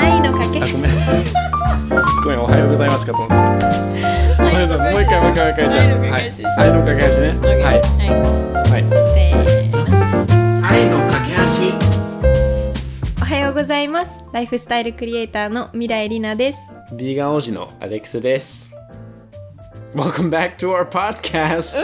[0.00, 0.90] 愛のかけあ、ごめん。
[2.24, 3.38] ごめん、おはようございますかと思っもう
[4.48, 5.84] 一回、もう一回、もう一回、じゃあ。
[5.84, 6.30] 愛の架け橋はい。
[6.56, 7.28] 愛の架け橋ね。
[7.44, 7.80] はい。
[7.80, 8.08] はい
[8.70, 8.80] はい。
[9.14, 11.30] せーの愛の架け
[13.20, 16.60] おはようございますライフスタイルクリエイターの未来りなです
[16.90, 16.96] 橋。
[16.96, 18.74] ビーガン王子のアレックスです。
[19.94, 21.76] Welcome back to our podcast.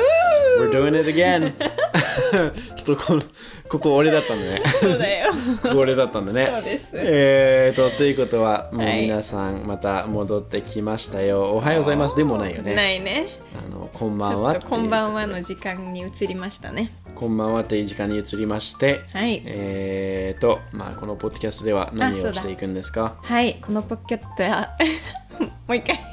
[0.58, 1.54] We're doing it again.
[2.76, 3.22] ちょっとこの、
[3.68, 4.62] ここ俺だったんだね。
[4.80, 5.32] そうだよ。
[5.62, 6.48] ここ俺だったんだね。
[6.52, 6.90] そうです。
[6.95, 11.45] えーと、ということは、もうはい皆さんまた戻ってきましたよ。
[11.45, 12.16] おはようございます。
[12.16, 12.74] でもないよね。
[12.74, 13.38] ないね。
[13.59, 16.92] あの、こんちばんはこんばんはの時間に移りましたね。
[17.14, 19.42] こんばんはという時間に移りまして、はい。
[19.47, 23.16] えーと、まあ、このポッドキャストでは何をしていくんですか？
[23.22, 23.58] はい。
[23.64, 24.77] このポッキャットは
[25.66, 25.98] もう一回。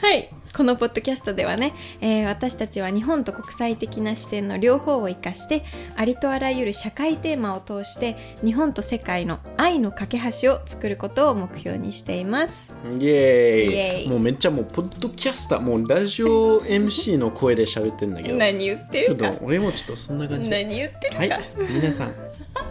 [0.00, 5.64] はいこのポッドキャストではね、えー私たちは日本と国際的な視点の両方を生かして
[5.96, 12.74] ありとあらゆる社会テーマを通して日本と世界の愛の架け橋を作ることを目標にしています。
[12.98, 14.04] イエーイ。
[14.06, 20.48] イもうめっちゃもうポッドキャスター、もうラジオ MC の声で喋ってるんだけど、何言ってちょっるかと俺もちょっとそんな感じ。
[20.48, 20.64] で。
[20.64, 22.14] 何言ってるか、はい、皆さん、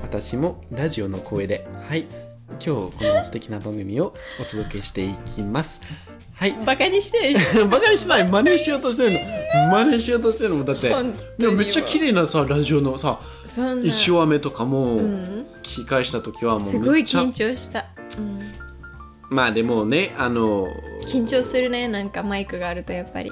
[0.01, 2.05] 私もラジオの声で、はい、
[2.49, 5.81] 今日この素敵な番組をお届けしていきます。
[6.35, 6.53] はい。
[6.65, 7.39] バカにしてる。
[7.67, 8.27] バカにしない。
[8.27, 9.19] 真似しようとしてるの。
[9.71, 10.89] 真似しようとしてるのだって
[11.37, 13.89] でもめっちゃ綺麗なさラジオのさそんな。
[13.89, 15.45] 1話目とかもん。
[15.63, 17.85] 聞き返した時はもすごい緊張した、
[18.19, 18.51] うん、
[19.29, 20.67] まあでもねあの
[21.07, 21.87] 緊張するね。
[21.87, 23.31] なんかマイクがあるとやっぱり。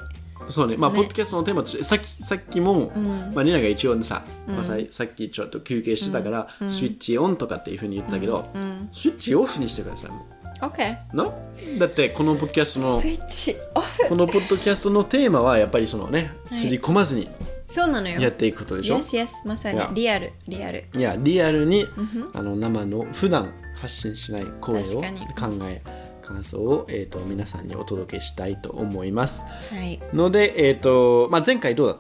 [0.50, 0.78] そうね。
[0.78, 0.98] まあね。
[0.98, 3.32] ポッドキャストのテーマとしてさっきさっきも、ん。
[3.34, 8.90] まあ、リナが一応さ、まあ、ささっきちょっと休憩してたから、スイッチオンとかっていうふうに言ってたけど、うん。
[8.94, 11.34] スイッチオフにしてくださいも OK うな？
[11.80, 14.10] だってこのポッドキャストのスイッチオフ。
[14.10, 16.60] このポッドキャストのテーマはやっぱりそのねはい。
[16.60, 17.30] 釣り込まずに
[17.68, 18.20] そうなのよ。
[18.20, 19.48] やっていくことでしょ、Yes, yes.
[19.48, 19.90] まさにいや。
[19.94, 20.86] リアルリアル。
[20.96, 21.88] いやリアルに、
[22.34, 25.02] あの生の普段発信しない声を考確
[25.36, 25.66] かに。
[25.70, 25.82] え
[26.24, 29.42] 感想を、えー、と皆さんにお届けしたいと思います。
[29.42, 30.00] はい。
[30.14, 32.00] ので、えーとまあ、前回どうだっ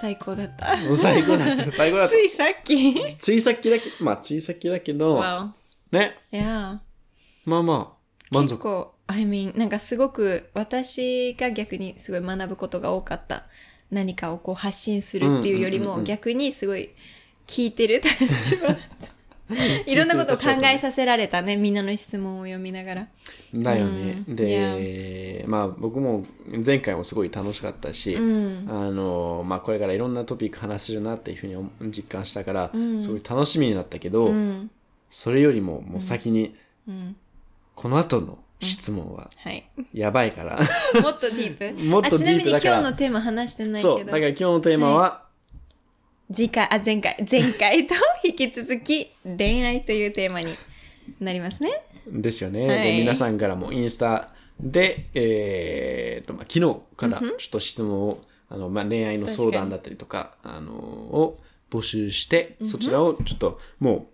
[0.00, 0.76] 最高だった。
[0.76, 1.70] た最後だった。
[1.72, 2.10] 最後だった。
[2.10, 3.16] ついさっき。
[3.18, 5.50] ついさっきだけまあついさっきだけど Wow
[5.92, 6.16] ね。
[6.32, 6.80] いや
[7.44, 7.96] まあまあ
[8.30, 8.50] 満足。
[8.50, 13.46] 結構 I mean なんかすごく私が逆にすごい学ぶことが多かった。
[13.90, 16.90] 何かをこう発信するっていうよりも逆にすごい
[17.46, 18.00] 聞いてる。
[18.00, 18.76] 立場
[19.86, 21.56] いろんなことを考えさせられたね。
[21.56, 23.08] みんなの質問を読みながら。
[23.54, 24.36] だよね、うん。
[24.36, 26.24] で、まあ僕も
[26.64, 28.66] 前回もすごい楽しかったし、ん。
[28.68, 34.70] あのまあこれからいろんなトピック話せるなっていうふうに思実感したから、すごい楽しみになったけど、うん。
[35.10, 36.54] それよりももう先に、
[36.88, 37.16] うん
[37.74, 39.68] この後の質問ははい。
[39.92, 40.58] やばいから、
[41.02, 41.84] もっとディープ？
[41.84, 43.94] もっとディープあちなみにだから今日のテーマ話してないけど。
[43.96, 45.24] そうだから今日のテーマは、
[46.32, 47.26] 次回あ前回。
[47.30, 50.54] 前回と引き続き恋愛というテーマに
[51.20, 51.70] なりますね。
[52.06, 52.82] ですよね、はい。
[52.84, 61.38] で皆さんからもインスタで、えーとまあ、昨日からちょっと質問を、あのまあ、恋愛の相談だったりとかあのを
[61.70, 64.13] 募集して、そちらをちょっともう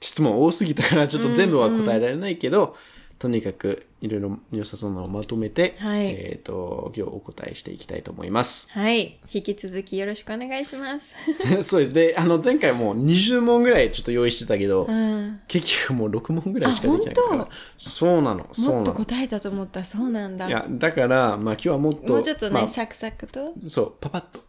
[0.00, 2.76] 質問多すぎたからちょっと全部は答えられないけど、
[3.20, 6.06] とにかくいろいろ良さそうなのをまとめて、はい。
[6.06, 8.66] えっ、と今日お答えしていきたいと思います。
[8.70, 9.18] はい。
[9.30, 11.14] 引き続きよろしくお願いします。
[11.62, 11.92] そうです。
[11.92, 15.40] で、あの前回もう20問ぐらいちょっと用意してたけど、うん。
[15.48, 17.48] 結局もう6問ぐらいしかできないから。
[17.76, 18.94] そうなの、そうもっと。
[18.94, 19.84] 答えたと思った。
[19.84, 20.48] そうなんだ。
[20.48, 23.52] いや、だから、まあ今日はもっと、もうちょっとね、まあサクサクと？
[23.66, 24.40] そう、パパッと。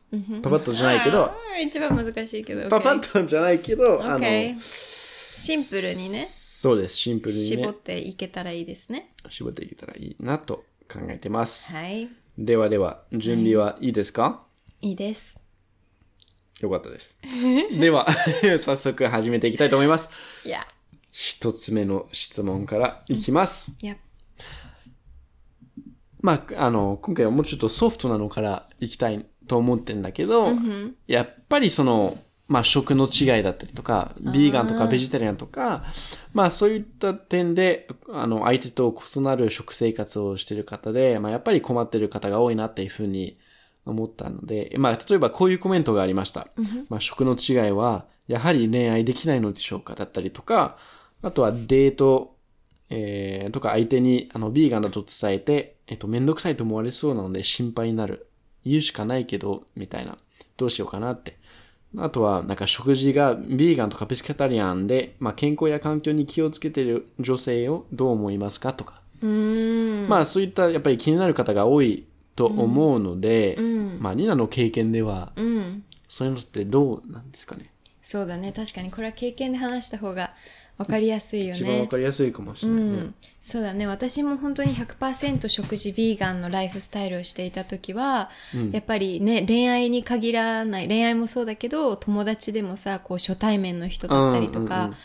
[0.41, 1.29] パパッとじゃないけど。
[1.62, 2.69] 一番難しいけど。
[2.69, 4.19] パパッとじゃないけど、あの、
[5.41, 6.24] シンプルにね。
[6.28, 7.46] そうです、シンプルにね。
[7.47, 9.12] 絞っ、ていけたらいいですね。
[9.28, 11.74] 絞っていけたらいいなと考えてます。
[11.74, 12.09] はい。
[12.38, 13.90] ではでは、準備はい。
[13.90, 14.44] いですか、
[14.81, 15.41] いいです。
[16.59, 17.18] よかったです。
[17.72, 18.07] では、
[18.62, 20.12] 早速始めていきたいと思います。
[20.46, 20.68] いや。
[21.12, 23.72] 一つ目の質問からいきます。
[23.81, 23.97] いや。
[26.19, 30.51] まあ、あの、今回はもうちょっとソフトなのからいきたいと思ってんだけど、
[31.07, 32.19] やっぱりその、
[32.51, 35.85] まあ食の違いだったりとか、ビーガンとかベジタリアンとか、
[36.34, 43.38] まあそういった点で、あの、相手と異なる食生活をしている方で、まあやっぱり困っている方が多いなっていうふうに
[43.86, 46.48] 思ったので、まあ例えばこういうコメントがありました。
[46.89, 50.77] まあ食の違いは、やはり恋愛できないのでしょうかだったりとか、
[51.21, 52.36] あとはデート、
[52.89, 58.27] えー、とか相手に、あの、ビーガンだと伝えて、えっと、めんどくさいと思われそうなので心配になる。
[58.65, 60.18] 言うしかないけど、みたいな。
[60.57, 61.39] どうしようかなって。
[61.97, 69.01] あとは、なんか食事がビーガンとかペスカタリアンで、まあ、健康や環境に気をつけている女性をどう思いますかとか。
[69.21, 72.05] うーんまあ、そういった、やっぱり気になる方が多い
[72.35, 77.71] と思うので、んまあ、ニナの経験では、うんそういうのってどうなんですかね。
[78.01, 78.51] そうだね。
[78.51, 80.33] 確かにこれは経験で話した方が
[80.81, 81.88] わかりやすいよ一番わね。
[81.88, 82.98] かりやすいかもしうれないね。
[83.04, 83.88] ん、そうだね。
[83.88, 88.30] 私も本当に100%食事ビーガンのライフスタイルをしていた時は、
[88.72, 94.98] やっぱりね恋愛に限らない恋愛もそうだけど友達でもさこう初対面の人だったりとか、うんうんうん。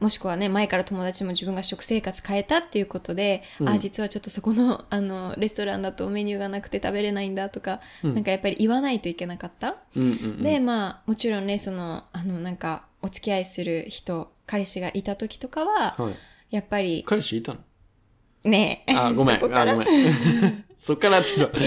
[0.00, 9.76] もしくはね前から友達も自分が食生活変えたっていうことで、あ実はちょっとそこの あのレストランだとメニューがなくて食べれないんだとか、なんかやっぱり言わないといけなかった。
[9.94, 10.42] うんうん。
[10.42, 16.14] でまあもちろんねそのあのなんかお付き合いする人彼氏がいた時とかは、はい。
[16.50, 17.60] やっぱり彼氏いたの？
[18.42, 19.36] ねえあ、ごめん。
[19.36, 19.86] あ、ごめん。
[20.76, 21.56] そっからちょっと。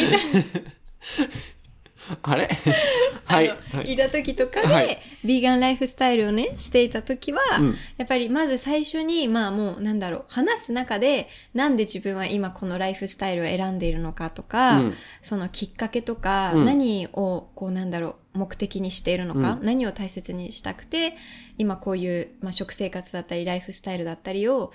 [2.21, 2.49] あれ？
[3.25, 3.47] はい。
[3.49, 3.93] はい。
[3.93, 5.01] いた時とかで、はい。
[5.25, 7.75] ビーガンライフスタイルをね、していた時は、うん。
[7.97, 14.93] やっぱりまず最初に、まあもうなんだろう、話す中で、なんで自分は今このライフスタイルを選んでいるのかとか、うん。
[15.21, 16.65] そのきっかけとか、うん。
[16.65, 19.65] 何をこうなんだろう、目的にしているのか、うん。
[19.65, 21.15] 何を大切にしたくて、
[21.57, 24.71] 今こういう、まあ、食生活だったり、ライフスタイルだったりを、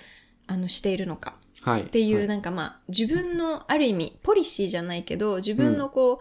[0.47, 1.35] あの、しているのか。
[1.61, 1.81] はい。
[1.83, 6.19] っていう、はなんかまあ、自分のある意味、ポリシーじゃないけど、自分のこ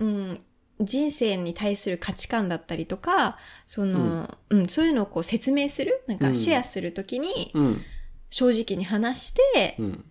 [0.00, 0.40] う、うん、
[0.82, 6.28] 人生に対する価値観だったりとか、その、うん、そういうのをこう説明する、なんうん。
[6.28, 7.82] かシェアするときに、うん。
[8.30, 10.04] 正直に話して、うん。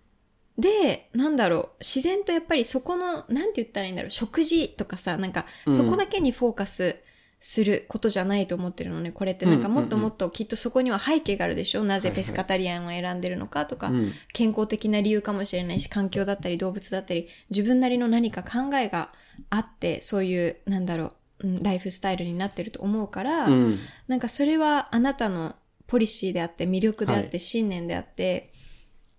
[0.58, 5.74] で、なんだろう、自然とやっぱりそこの、なんて言ったらいいんだろう、食事とかさ、なんか、うん。
[5.74, 6.96] そこだけにフォーカス
[7.40, 9.10] することじゃないと思ってるのね。
[9.10, 9.46] これって。
[9.46, 11.82] なんかもっともっときっとそこには背景があるでしょ？
[11.82, 14.12] なぜペスカタリアンを選んでるのかとか、うん。
[14.32, 19.10] 健康的な理由かもしれないし、環境だったり動物だったり、自分なりの何か考えが
[19.50, 21.04] あって、そういう、なんだろ
[21.40, 23.78] う、うんライフスタイルになってると思うから、うん。
[24.08, 25.56] なんかそれはあなたの
[25.86, 28.52] ポリシーであって、魅力であって、はい信念であって、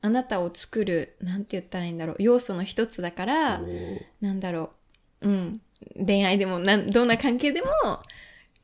[0.02, 3.62] あなたを作る、なんて言ったらいいんだろう、要素の一つだから、
[4.22, 4.72] なんだろ
[5.22, 5.54] う、うん、
[6.06, 7.68] 恋愛でもなん、どんな関係でも、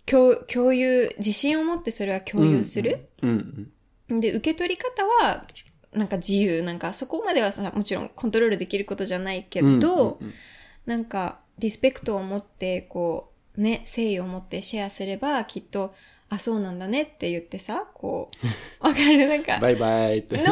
[0.06, 3.10] 共共有、自信を持ってそれは共有する。
[3.22, 3.72] うん。
[4.10, 4.20] うん。
[4.20, 5.46] で、受け取り方は、
[5.94, 10.34] なんか自由、なんかそこまではさ、もちろんコントロールできることじゃないけど、うんうん
[10.90, 15.94] なんかリスペクトを持って、こう、ね、誠意を持ってシェアすれば、きっと、
[16.30, 18.48] あ、そうなんだねって言ってさ、こう、
[18.88, 19.28] わかる？
[19.28, 20.38] なんか、バイバイって。
[20.38, 20.44] No,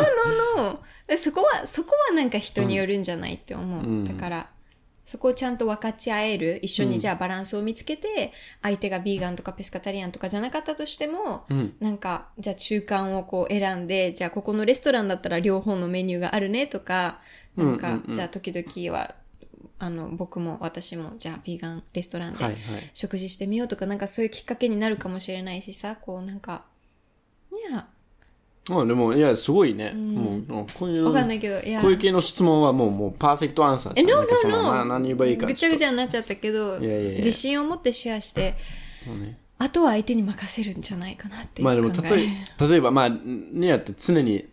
[0.55, 0.79] no, no.
[1.07, 3.81] でそこは、そこはなんか人によるんじゃないって思う。
[3.81, 4.49] うんだから、
[5.05, 11.75] そこをちゃんと分かち合える、一緒にじゃあバランスを見つけて、相手がビーガンとかペスカタリアンとかじゃなかったとしても、うん。
[11.79, 17.21] なんか、じゃあ中間をこう選んで、じゃあここのレストランだったら両方のメニューがあるねとか、
[17.55, 19.15] なんか、うんうんうんじゃあ時々は、
[19.79, 22.61] あの、僕も私も、じゃあビーガンレストランではいはい。
[22.93, 26.65] 食事してみようとか、なんかそういうきっかけになるかもしれないしさ、こうなんか、
[27.51, 27.87] いや、
[28.69, 29.91] まあでも、いや、すごいね。
[29.91, 30.15] ん
[30.47, 35.45] もうこういうのわかんないけど、いや、こういう系の質問はもう、もう、パーフェクトアンサーえ、じゃん no, no, 何言えばいいか。
[35.45, 35.87] ぐちゃぐちゃ。
[35.87, 38.55] ゃになっちゃったけど、いやいやいや自信を持ってシェアして、
[39.05, 42.27] そうねあとは相手に任せるんじゃないかなっていうまあでも、例え、
[42.69, 44.47] 例えば、まあ、ニアって常に、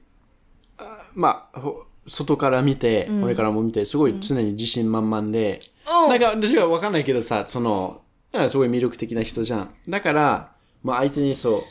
[0.78, 8.02] あまあ、ほ外から見て、俺からも見て、すごい常に自信満々で、おうなんか、私はわかんないけどさ、その、
[8.48, 9.74] すごい魅力的な人じゃん。
[9.88, 10.52] だから、
[10.82, 11.62] まあ相手にそう、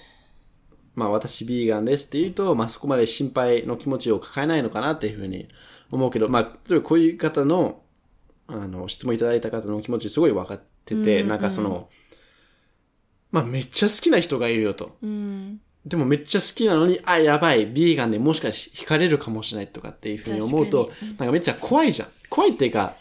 [0.95, 5.47] まあ私ビーガンですって言うと、まあそこまで心配の気持ちを抱えないのかなっていうふうに
[5.91, 7.81] 思うけど、まあ、例えばこういう方の、
[8.47, 11.89] あの、質問いただいた方の気持ちすごい分かってて、なんかその、
[13.31, 14.97] まあめっちゃ好きな人がいるよと。
[15.01, 15.59] うん。
[15.85, 22.09] でもめっちゃ好きなのに、あ、やばい、ビーガンでもしかして惹かれるかもしれないとかっていうふうに思うと、なんかめっちゃ怖いじゃん。
[22.29, 22.95] 怖いっていうか、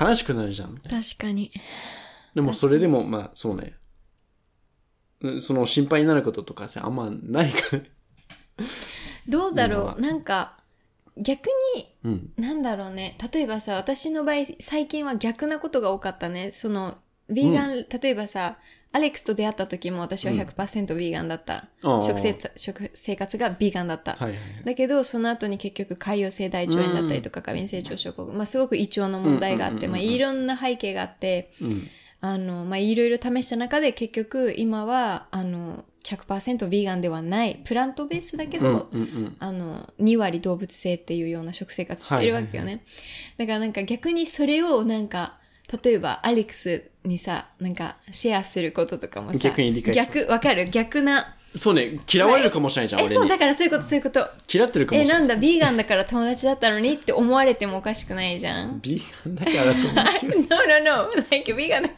[0.00, 0.76] 悲しくなるじゃん。
[0.78, 1.50] 確かに。
[2.34, 3.74] でもそれでも、まあそうね。
[5.20, 7.82] うんその心配になることとかさ、あんまないから。
[9.28, 10.58] どうだろうなんか、
[11.16, 12.32] 逆に、うん。
[12.36, 13.18] なんだろうね。
[13.32, 16.52] 例えばさ、私の場合、最近は逆なことが多かったね。
[16.52, 18.58] その、ビーガン、例えばさ、
[18.92, 21.66] アレックスと出会った時も私は100%ビーガンだった。
[21.82, 24.12] ああ食生食生活がビーガンだった。
[24.12, 24.64] はいはいはい。
[24.64, 31.88] だけど、その後に結局、潰瘍性大腸炎だったりとか、過敏性腸症候群、まあ、すごく胃腸の問題があって、まあ、いろんな背景があって、うん。
[32.20, 39.36] あの、まあ、いろいろ試した中で、結局、今は、あの、100%ビーガンではない、プラントベースだけど、うんうんうん。
[39.38, 42.84] あの、2割動物性っていうような食生活してるわけよね。
[43.38, 45.38] だからなんか逆にそれをなんか、
[45.84, 50.64] 例えばアレックスにさ、なんかシェアすることとかもさ、逆に理解して逆、わかる？
[50.66, 51.36] 逆な。
[51.54, 53.38] そうね、嫌われるかもしれないじゃん、え、そう、俺にだ。
[53.38, 54.26] からそういうこと、そういうこと。
[54.50, 55.20] 嫌ってるかもえ、しれない。
[55.20, 58.80] なんだ、ビーガンだから友達だったのにって思われてもおかしくないじゃん？
[58.80, 60.28] ビーガンだからと思っちゃ
[60.62, 61.22] う no, no, no.
[61.30, 61.94] Like, ビーガンだ か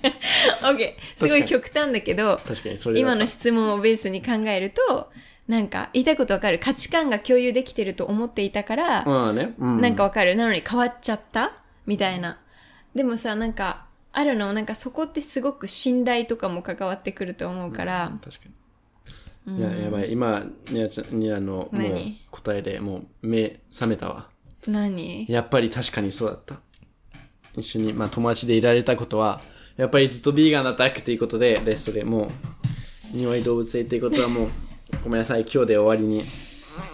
[0.60, 0.72] ら。
[0.74, 0.94] OK。
[1.16, 5.12] すごい極端だけど、確かにそれだ今の質問をベースに考えると、
[5.46, 6.58] なんか、言いたいことわかる？
[6.58, 9.54] 価値観が共有できてると思っていたから、まあね。
[9.56, 9.80] うん。
[9.80, 10.34] なんかわかる？
[10.34, 11.52] なのに変わっちゃった？
[11.86, 12.38] みたいな。
[12.94, 18.44] でもさ、なんか、あるの、なんかそこってすごく信頼とかも関わってくると思うから、確か
[19.46, 19.58] に。
[19.58, 20.12] いや、やばい。
[20.12, 24.28] 今、ニアちゃん、ニアの、もう何答えでもう目覚めたわ。
[24.66, 25.26] 何？
[25.28, 26.60] やっぱり確かにそうだった。
[27.56, 29.42] 一緒に、まあ友達でいられたことは、
[29.76, 34.48] やっぱりずっとビーガンだったっていうことで、レストでもう、庭に動物園っていうことはもう、
[35.02, 36.22] ごめんなさい、今日で終わりに、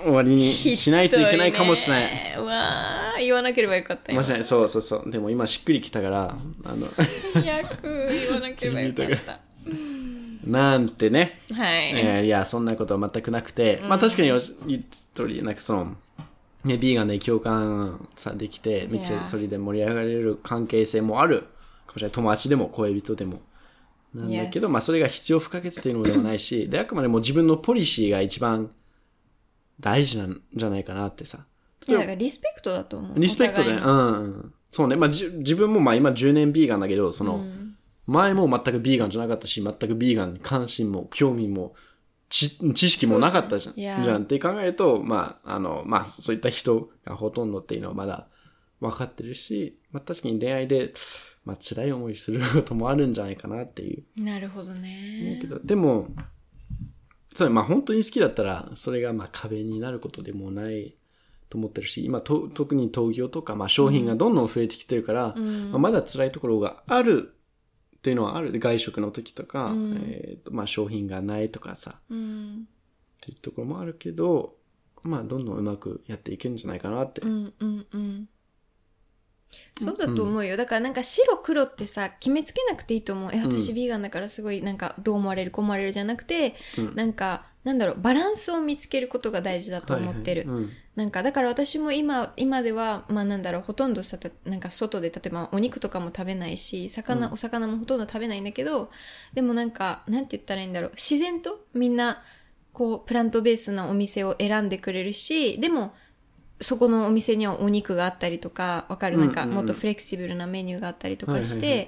[0.03, 2.09] 終わりにしないといけないかもしれない。
[2.09, 4.45] ひどねうわー言わなければよかったい。
[4.45, 5.11] そうそうそう。
[5.11, 6.87] でも今しっくりきたから、あの、
[7.35, 9.41] 最悪言わなければよかった
[10.45, 11.39] なんてね。
[11.55, 15.97] はい、えーいや、そんなことは全くなくて、まあ確かに言った通り、なんかその、
[16.65, 21.43] ね、ビーガンで共感さできて、めっち.ゃそれで盛り上がれる関係性もある
[21.87, 22.11] かもしれない。
[22.13, 23.41] 友達でも恋人でも。
[24.15, 28.71] なんだけど.まあそれが必要不可欠というのではないし、で、あくまでも自分のポリシーが一番
[29.79, 31.47] 大事なんじゃないかなってさ。
[31.89, 33.19] いやだからリスペクトだと思う。
[33.19, 34.55] リスペクトで、うんうん。
[34.71, 34.97] そうね。
[34.97, 37.45] まあじ自分もまあ今10年ビーガンだけど、その、
[38.07, 41.75] 前も全くビーガンじゃなかったし、全くビーガンに関心も興味も
[42.29, 43.75] 知知識もなかったじゃん。
[43.75, 48.29] じゃんって考えると、まあ、あの、まあ、そういった人がほとんどっていうのはまだ
[48.81, 50.93] 分かってるし、まあ確かに恋愛で、
[51.45, 54.05] まあ辛い思いすることもあるんじゃないかなっていう。
[54.23, 55.39] なるほどね。
[55.41, 56.09] けど、でも、
[57.35, 60.95] それまあ本当に好きだったら、それがまあ壁になることでもない
[61.51, 67.35] と思ってるし、今と特に東京とか、まあ商品がどんどん増えてきてるから、まあ、まだ辛いところがある
[67.99, 68.59] っていうのはある。
[68.59, 69.73] 外食の時とか、
[70.07, 72.69] えーとまあ商品がないとかさ、うん
[73.19, 74.55] っていうところもあるけど、
[75.03, 77.21] まあどんどんうまくやっていけるんじゃないかなって。
[77.21, 78.29] うんうんうん
[79.81, 80.57] そうだと思うよ。
[80.57, 83.31] だからなんか白黒ってさ、決めつけなくていいと思う。
[83.33, 86.55] え、私ビーガンだからすごいなんかどう思われる、こう思われるじゃなくて、
[86.95, 90.43] なんか、なんだろう、バランスを見つけることが大事だと思ってる。
[90.43, 90.65] はいはい。
[90.65, 90.71] うん。
[90.97, 98.91] なんか、だから私も今、今では、まあなんだろう、ほとんどさ、たなんか外で、例えばお肉とかも食べないし、魚、お魚もほとんど食べないんだけど、
[99.35, 102.23] でもなんか、なんて言ったらいいんだろう、自然とみんな、
[102.73, 105.95] こう、プラントベースなお店を選んでくれるし、でも、
[106.63, 109.19] そこのお店にはお肉があったりとか、わかる？
[109.19, 111.87] なんか、もっとフレキシブルなメニューがあったりとかして、はいはいは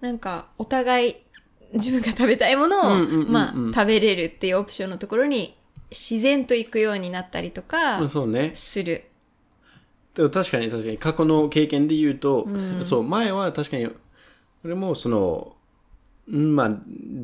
[0.00, 1.16] なんか、お互い、
[1.74, 5.56] 自分が食べたいものを、うんうんうんうんまあ、食べれるっていうオプションのところに、
[5.90, 8.50] 自然と行くようになったりとか、うんそうね。
[8.54, 9.04] する。
[10.14, 12.46] でも確かに確かに過去の経験で言うと、
[12.82, 13.88] そう、前は確かに、
[14.64, 15.56] 俺もその、
[16.28, 16.70] うんまあ、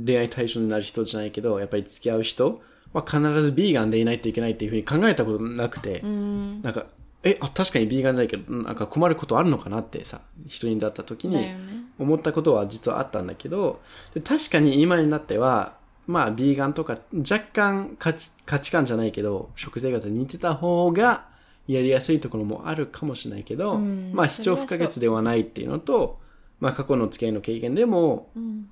[0.05, 2.61] 恋愛対象になる人じゃないけど、やっぱり付き合う人
[2.93, 6.87] は必ずビーガンでいないといけないっていうふうに考えたことなくて、なんか、
[7.23, 13.81] え、あ、確かにビーガンじゃないけど、なんか困ることあるのかなってさ、人に出った時にだよね思ったことは実はあったんだけど、
[14.15, 21.29] で確かに今になっては、まあ、ビーガンとか若干価値価値観じゃないけど、食生活に似てた方が
[21.69, 26.19] やりやすいところもあるかもしれないけど、んまあ、必要不可欠ではないっていうのと、
[26.59, 28.69] まあ、過去の付き合いの経験でも、ん。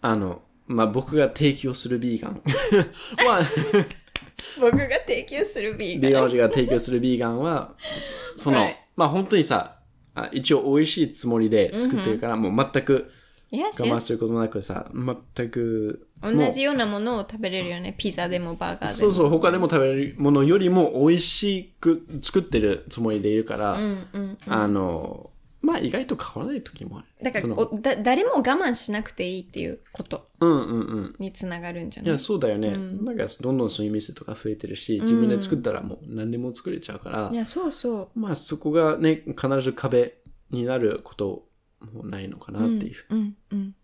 [0.00, 2.42] あの、まあ、僕が提供するビーガン。
[3.26, 3.40] は、
[4.60, 6.00] 僕が提供するビーガン。
[6.00, 7.74] ビーガン王子が提供するビーガンは、
[8.36, 8.86] その、はい。
[8.96, 9.75] まあ本当にさ、
[10.16, 13.12] あ一応美味しいつもりで作ってるから、もう全く
[13.52, 14.00] Yes, 我慢 yes.
[14.00, 17.94] することなくさ、全く、もう同じようなものを食べれるよね。
[17.96, 18.90] ピザでもバーガーでも。
[18.90, 24.38] そうそう、他でも食べれるものよりも美味しく作ってるつもりでいるから、うんうん。
[24.48, 25.30] あの、
[25.66, 27.06] まあ意外と変わらない時もある。
[27.24, 31.16] だからおだ、誰も我慢しなくていいっていうことうんうんうん。
[31.18, 32.06] につながるんじゃい？
[32.06, 32.70] や、ないそうだよね。
[32.70, 40.14] なんかどんどんそういう店とか増えてるし、自分で作ったらもう何でも作れちゃうから、いや、そうそまあそこがね、必ず壁
[40.50, 41.48] になること
[41.92, 42.94] もないのかなっていう。
[43.10, 43.14] う。
[43.14, 43.74] うんうん。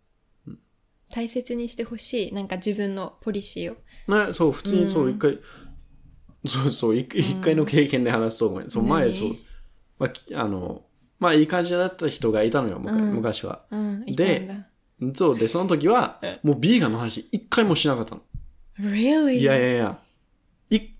[1.11, 2.33] 大切にしてほしい。
[2.33, 4.27] なんか自分のポリシーを。
[4.27, 5.39] ね、そう、普通にそう、一回、
[6.47, 8.65] そうそう、一一回の経験で話すと思う。
[8.71, 9.37] そう、前、何そう、
[9.99, 10.87] まあき、あの、
[11.23, 13.63] まあ、いい感じだった人がいたのよ、昔昔は。
[14.07, 14.69] で
[15.01, 18.23] だ。、そう、で、その時は、もうビーガンの話一回もしなかったの。
[18.81, 19.35] Really?
[19.35, 19.99] いやいやいや、
[20.69, 20.91] 一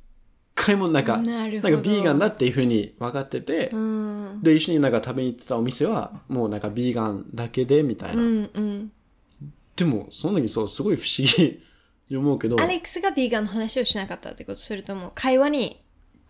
[0.55, 4.41] 回もなんか、なるほどんかビーガンだっていうふうに分かってて、うん。
[4.45, 8.23] で、一緒になんか食べに行ってたお店は、もうなんかビーガンだけで、みたいな。
[8.23, 8.93] うんうん。
[9.75, 11.61] でも、その時そう、すごい不思議
[12.09, 14.61] に思うけど、アレックスがビーガンの話をしなかったってこと？
[14.61, 15.82] それとも会話に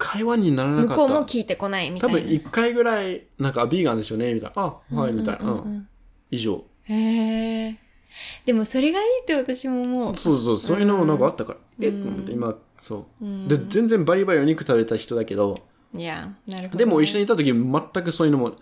[0.03, 0.95] 会話にならなかった。
[0.95, 2.19] 向こうも聞いてこないみたいな。
[2.19, 4.63] 多分一回ぐらい、なんか、ビーガンですよねみたいな。
[4.63, 5.53] あ、はい、みたいな。
[5.53, 5.89] うん。
[6.33, 6.65] 以上。
[6.85, 7.79] へえ。
[8.45, 10.17] でもそれがいいって私も思う。
[10.17, 11.59] そうそう、そういうのなんかあったから。
[11.81, 13.49] えと思って、今、そう。
[13.49, 15.55] で、全然バリバリお肉食べた人だけど、
[15.95, 18.57] いや、なるほど、でも一緒にいた時全くそういうのも、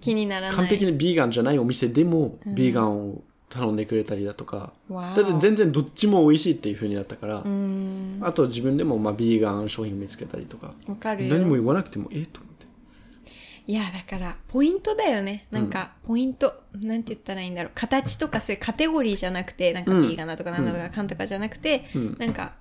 [0.00, 0.56] 気にならない。
[0.56, 8.18] 完璧にビーガンじゃないお店でも、ビーガンを頼んでくれたりだとか、わだって全然どっちも美味しいっていう風になったから、うん。
[8.22, 11.34] あと自分でもまあビーガン商品見つけたりとか、わかるよ。
[11.34, 12.66] 何も言わなくても、えと思って。
[13.66, 15.46] いや、だから、ポイントだよね。
[15.50, 16.62] なんか、ポイント。
[16.74, 17.72] なんて言ったらいいんだろう。
[17.74, 22.54] 形とかそういうカテゴリーじゃなくて、なんか、うんビーガンだとかなんだとか、かんとかじゃなくて、うんなんか、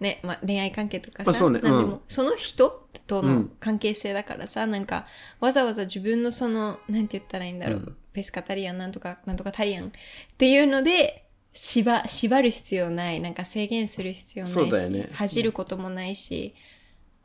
[0.00, 5.06] ね、まあ、恋愛関係とかさ、ねなんでも、うんその人とのうん関係性だからさ、なんか、
[5.40, 7.96] わざわざ自分のその、なんて言ったらいいんだろう。
[8.12, 9.90] うんペスカタリアン、なんとか、なんとかタリアンっ
[10.36, 13.20] ていうので、縛、縛る必要ない。
[13.20, 14.54] なんか制限する必要ないし。
[14.54, 16.54] そうだよね恥じることもないし、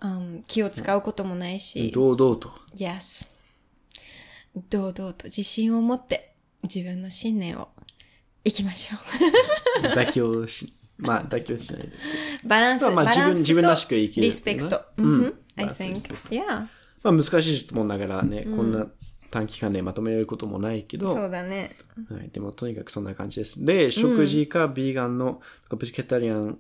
[0.02, 1.92] うん、気を使うこともないし。
[1.92, 2.52] 堂々と。
[2.76, 3.30] Yes.
[4.70, 7.70] 堂々と自信を持って自分の信念を
[8.44, 8.98] 生きましょ
[9.84, 9.88] う。
[9.88, 11.90] 妥協し、まあ 妥協しないで。
[12.46, 14.82] バランス、まあバランスと自分自分らしく生きるリスペクト。
[14.98, 16.02] ううん I think.
[16.30, 16.68] Yeah.
[17.04, 18.88] まあ難しい質問だからね、こんな
[19.30, 21.76] 短期間でまとめることもないけど、そうだね。
[22.10, 23.66] はい、でもとにかくそんな感じです。
[23.66, 25.42] で、食事かビーガンの、
[25.78, 26.60] ベジケタリアン、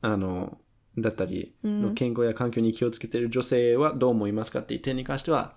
[0.00, 0.58] あの、
[0.96, 5.56] だったり、の健康や環境に気をつけている女性はどう思いますかっていう点に関しては、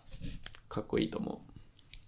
[0.70, 1.42] かっこいいと思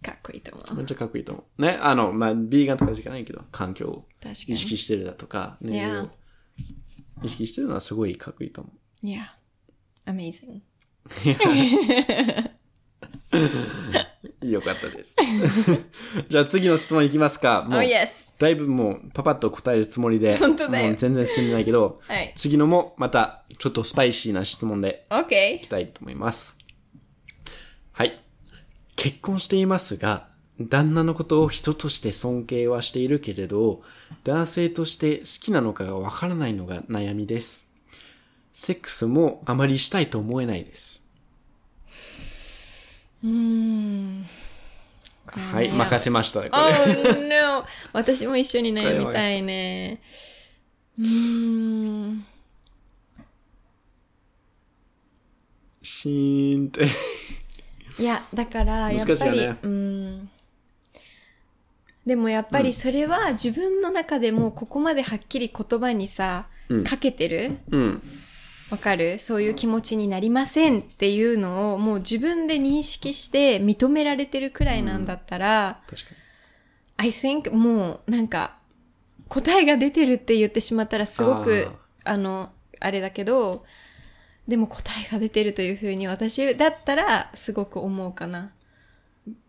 [0.01, 0.73] かっこいいと思う。
[0.73, 0.77] う。
[0.77, 1.61] めっちゃかっこいいと思う。
[1.61, 4.57] ね、あの、まあ、ビーガンとかじゃないけど、環境を意識に。
[4.57, 6.09] してるだとか、ね、Yeah.
[7.23, 8.71] 意識してるのはすごいかっこいいと思
[9.03, 9.05] う。
[9.05, 9.23] Yeah.
[10.05, 10.61] Amazing.
[14.41, 15.15] よかったです。
[16.29, 17.65] じゃあ次の質問いきますか。
[17.67, 18.29] も Oh う yes.
[18.37, 25.05] だいぶもうパパッと答えるつもりで、本当だよもう全然進んでないけど、はい次のもまたちょっとスパイシーな質問で.
[25.55, 26.55] いきたいと思います。
[27.91, 28.19] はい。
[28.95, 30.27] 結婚していますが、
[30.59, 33.81] 旦那のことを人として尊敬はしているけれど、
[34.23, 37.69] 男性として好きなのかがわからないのが悩みです。
[38.53, 41.02] セックスもあまりしたいと思えないです。
[43.23, 44.25] うーん。
[45.25, 46.41] はい、任せました。
[46.41, 47.65] これ Oh no!
[47.93, 50.01] 私も一緒に悩みたいね。
[50.99, 52.25] うーん。
[55.81, 56.85] シーンって。
[58.01, 60.29] いや、だから、やっぱり、ねうん。
[62.05, 68.01] でもやっぱりそれは自分の中でもここまではっきり言葉にさ、うんかけてるうん。
[68.73, 69.19] わかる？
[69.19, 76.17] そういう気持ちになりませんっていうのをもう自分で認識して認められてるくらいなんだったら、確かに。
[76.97, 78.57] I think もうなんか
[79.27, 81.67] 答えが出てるって言ってしまったらすごく
[82.03, 83.65] あのあれだけど
[84.47, 88.53] でも答えが出てるというふうに私だったらすごく思うかな。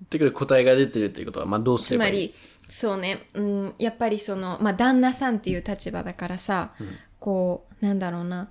[0.09, 2.13] てくる答えが出てるっていうことは、まあどうすればいい？
[2.13, 2.35] つまり
[2.69, 6.73] そうね、うん、やっぱりその、まあ、旦那さんっていう立場だからさ、
[7.19, 8.51] こうなんだろうな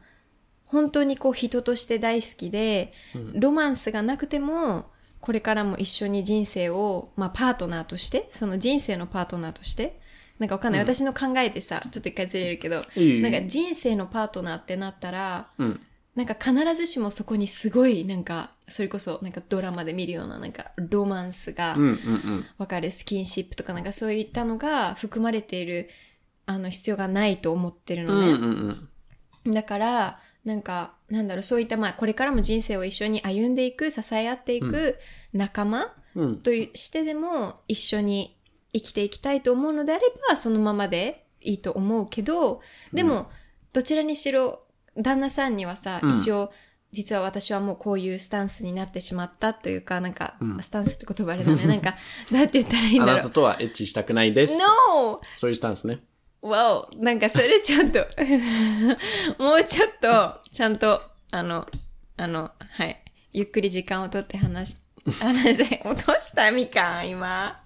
[0.73, 2.91] 本当にこう人として大好きで、
[3.33, 10.01] ロマンスがなくてもこれからも一緒に人生を、まあ、パートナーとしてその人生のパートナーとして
[10.39, 15.79] なんかわかんない、私の考えでさちょっと一回ずれるけどいいよなんか人生のパートナーってなったらうん。
[16.15, 22.45] なんか必ずしもそこにすごいなんかそれこそなんかドラマで見るようななんかロマンスが、うんうんうん。
[22.59, 22.91] わかる？
[22.91, 25.89] スキンシップとかなんかそういったのが含まれている
[26.45, 28.27] あの必要がないと思ってるのね。
[28.27, 28.77] うんうん
[29.45, 29.51] うん。
[29.53, 34.97] だから、なんか、なんだろう、そういったまあこれからも人生を一緒に歩んでいく、支え合っていく
[35.31, 36.37] 仲間うん。
[36.41, 38.37] としてでも一緒に
[38.73, 42.61] 生きていきたいと思うのであれば、そのままでいいと思うけど、
[42.93, 43.29] でも、
[43.71, 44.63] どちらにしろ、
[44.95, 46.51] 旦那さんにはさ、うん一応、
[46.91, 51.65] 実は私はもうこういうスタンスになってしまったというか、なんか、うんスタンスって言葉あれだね。
[51.65, 51.95] なんか、
[52.31, 53.21] なんて言ったらいいんあだろう。
[53.23, 54.53] なたとはエッチしたくないです。
[54.53, 55.19] No!
[55.35, 55.99] そういうスタンスね。
[56.43, 56.87] Wow!
[56.97, 57.99] なんかそれちょっと、
[59.41, 61.01] もうちょっと、ちゃんと、
[61.31, 61.65] あの、
[62.17, 63.01] あの、はい。
[63.31, 64.77] ゆっくり時間をとって話し、
[65.21, 67.61] 話して、 落としたみかん、今。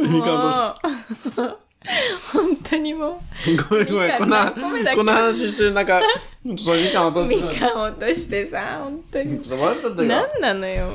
[0.00, 0.68] みかんも
[1.44, 1.58] う、
[2.32, 3.22] 本当にも
[3.68, 6.00] ごめんごめん、こんな、こんな話して、なんか、
[6.58, 7.52] そう、みかん落う、みとすの？
[7.52, 9.38] ちかん落としてさ、本当に。
[9.40, 10.08] ょっと笑っちゃったよ。
[10.08, 10.90] 何なのよ。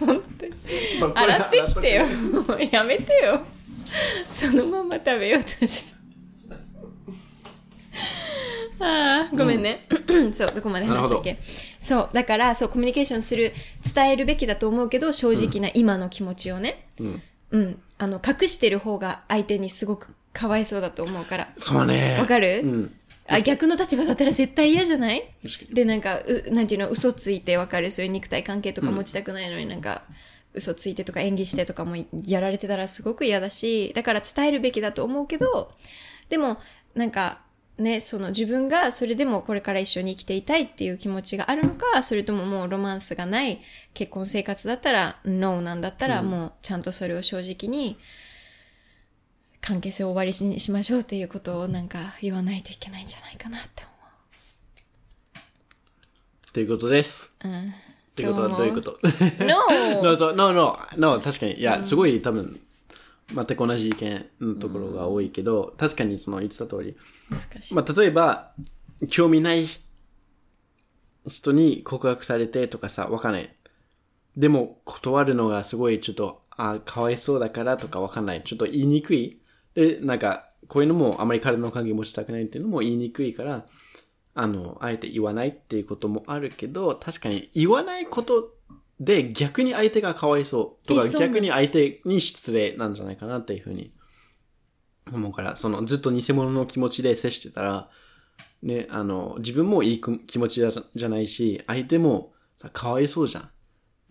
[0.00, 0.52] 本当に。
[1.14, 2.06] 洗ってきてよ。
[2.06, 3.40] もうやめてよ。
[4.30, 5.94] そのまま食べようとして。
[8.80, 9.86] ああ、ごめんね。
[10.32, 11.38] そう、どこまで話したっけ？
[11.80, 13.52] そう、だから、そう、コミュニケーションする、
[13.94, 17.22] 伝えるべきだと思うけど、正直な今の気持ちをね、うん。
[17.50, 21.52] うん、あの、隠してる方が相手にすごくかわいそうだと思うから。
[21.58, 22.16] そうね。
[22.18, 22.62] わかる？
[22.64, 22.94] うん。
[23.28, 25.22] あ逆の立場だったら絶対嫌じゃない？
[25.72, 30.02] で、なんか、う、なんていうの、嘘ついてわかる、そういう肉体関係とか持ちたくないのになんか、
[30.54, 35.72] 嘘ついてとか演技してとかもやられてたらすごく嫌だし、だから伝えるべきだと思うけど、
[36.28, 36.58] でも、
[36.94, 37.40] なんか、
[37.78, 43.60] ね、その自分がそれでもこれから一緒に生きていたいっていう気持ちがあるのか、それとももうロマンスがない
[43.94, 47.98] 結婚生活だったら、ノーなんだったら、もうちゃんとそれを正直に、
[49.60, 53.84] 関係性を終わりにしましょうっていうことをなんか言わないといけないんじゃないかなって
[56.52, 57.34] ということです。
[57.42, 57.56] 思う。
[57.56, 57.72] うん。
[58.12, 58.98] ってことはどういうこと
[59.40, 60.02] ？No!
[60.02, 61.54] no, no, no, no, 確かに。
[61.54, 62.60] いや、すごい多分、
[63.34, 66.96] 全く同じ意見のところが多いけど、確かにその言ってた通り。
[67.30, 67.74] 難しい。
[67.74, 68.52] まあ、例えば、
[69.08, 69.66] 興味ない
[71.26, 73.50] 人に告白されてとかさ、わかんない。
[74.36, 78.42] でも、断るのがすごいちょっと、あ、かわいそうだからとかわかんない。
[78.42, 79.40] ちょっと言いにくい。
[79.74, 83.64] で、なんか、こういうのもあまり彼の関係持ちたくないっていうのも言いにくいから、
[84.34, 88.54] あの、あえて言わないっていうこともあるけど、確かに言わないこと
[89.00, 93.92] で逆に相手がかわいそうとか逆に相手に失礼なんじゃないかなっていうふうに
[95.12, 97.90] 思うから、そのずっと偽物の気持ちで接してたら、
[98.62, 103.50] ね、あの、自分もいい気持ちじゃじゃないし、相手もさ、かわいそうじゃん。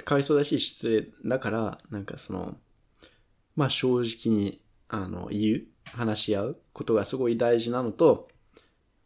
[0.04, 2.58] かわいそうだし、失礼だから、なんかその、
[3.56, 8.28] まあ正直に、あの、言う、話し合うことがすごい大事なのと、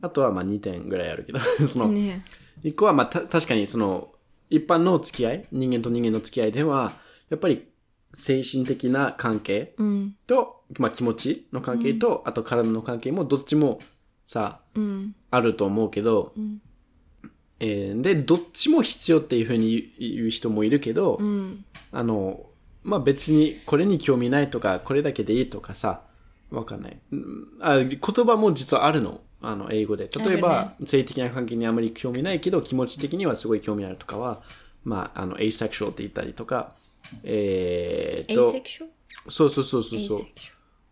[0.06, 2.24] あとはまあ2点ぐらいあるけど、 その、ね
[2.63, 4.12] 一個はまあた確かにその、
[4.50, 6.94] 一般の付き合い、人間と人間の付き合いでは、
[7.30, 7.68] やっぱり
[8.13, 10.15] 精神的な関係うん。
[10.28, 13.80] と、まあ気持ちの関係と、あと体の関係もどっちも
[14.26, 15.15] さ、うん。
[15.32, 16.62] あると思うけど、ん
[17.60, 21.65] えーで、どっちも必要っていうふうに言う人もいるけど、うん。
[21.91, 22.46] あの、
[22.84, 26.04] まあ、別にこれに興味ないとか、これだけでいいとかさ、
[26.52, 26.98] わかんない。
[27.12, 29.22] うんあ言葉も実はあるの。
[29.47, 30.08] あの、英語で。
[30.08, 34.41] 例えば、性的な関係にあまり興味ないけど、気持ち的にはすごい興味あるとかは、
[34.84, 36.73] まあ、あの、asexual って言ったりとか、
[37.23, 38.88] えー、と、asexual?
[39.29, 40.25] そうそうそうそうそう。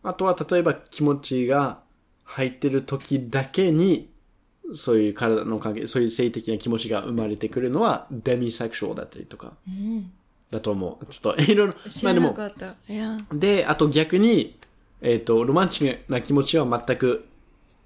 [0.03, 1.79] あとは、例えば気持ちが
[2.23, 4.09] 入ってる時だけに、
[4.73, 9.53] そういう体の関係、そういう性的な気持ちが生まれてくるのは、デミセクシュアルだったりとか、
[10.49, 11.05] だと思う。
[11.07, 12.93] ちょっと、 いろいろ、知まあでも、らなかった。
[12.93, 13.17] いや。
[13.33, 14.57] で、あと逆に、
[15.01, 17.25] えっ、と、ロマンチックな気持ちは全く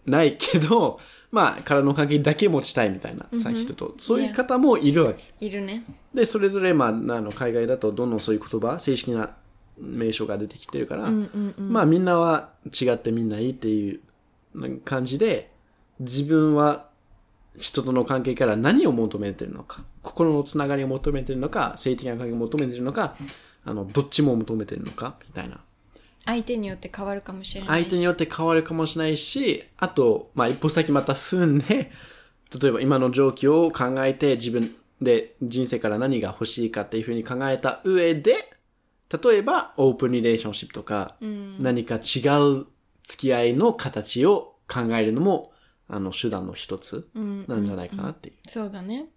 [0.07, 0.99] ないけど、
[1.31, 3.95] まあ、体の関係だけ持ちたいみたいなさ、人と。
[3.99, 5.23] そういう方もいるわけ。
[5.45, 5.83] いるね。
[6.13, 9.35] で、それぞれ、まあ、あの、海外だとどんどんそういう言葉、正式な
[9.77, 11.09] 名称が出てきてるから、
[11.59, 13.99] まあ、みんなは違ってみんないいっていう
[14.85, 15.51] 感じで、
[15.99, 16.87] 自分は
[17.57, 23.15] 人との関係から何を求めてるのか、心のつながりを求めてるのか、性的な関係を求めてるのか、
[23.65, 25.59] あの、どっちも求めてるのか、みたいな。
[26.27, 27.83] 相手によって変わるかもしれないし。
[27.85, 31.89] 相手によって変わるかもしれないし、あと、まあ、一歩先また踏んで、
[32.61, 38.51] 例えば今の状況を考えて自分で人生から何が欲しいかっていうふうに考えた上で、
[39.23, 41.15] 例えばオープンリレーションシップとか、
[41.59, 42.65] 何か違う
[43.03, 45.53] 付き合いの形を考えるのも、
[45.87, 48.35] あの、手段の一つなんじゃないかなっていう。
[48.47, 49.07] そうだね。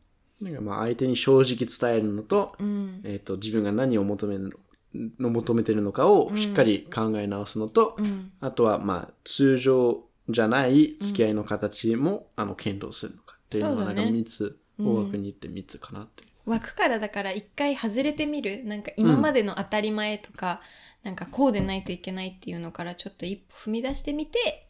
[0.40, 3.00] なんかまあ相手に正直伝えるのと、うん。
[3.04, 4.56] えっ、と、自分が何を求める
[4.94, 8.32] のの求めてるのかをしっかり考え直すのと、うん。
[8.40, 14.18] あとは、まあ、通常じゃない付き合いの形も、あの、検討するのかっていうのが、なんかそうだね。
[14.18, 16.24] 3つ、大枠に言って3つかなって。
[16.46, 18.64] 枠からだから一回外れてみる。
[18.64, 20.60] なんか今までの当たり前とか、
[21.02, 24.68] なんかこうでないといけないっていうのからちょっと一歩踏み出してみて、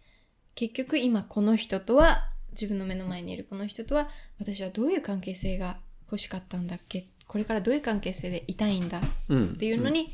[0.55, 9.57] 結局今この人とは、自分の目の前にいるこの人とは、私はどういう関係性が欲しかったんだっけこれからどういう関係性でいたいんだっうん。
[9.57, 10.13] ていうのに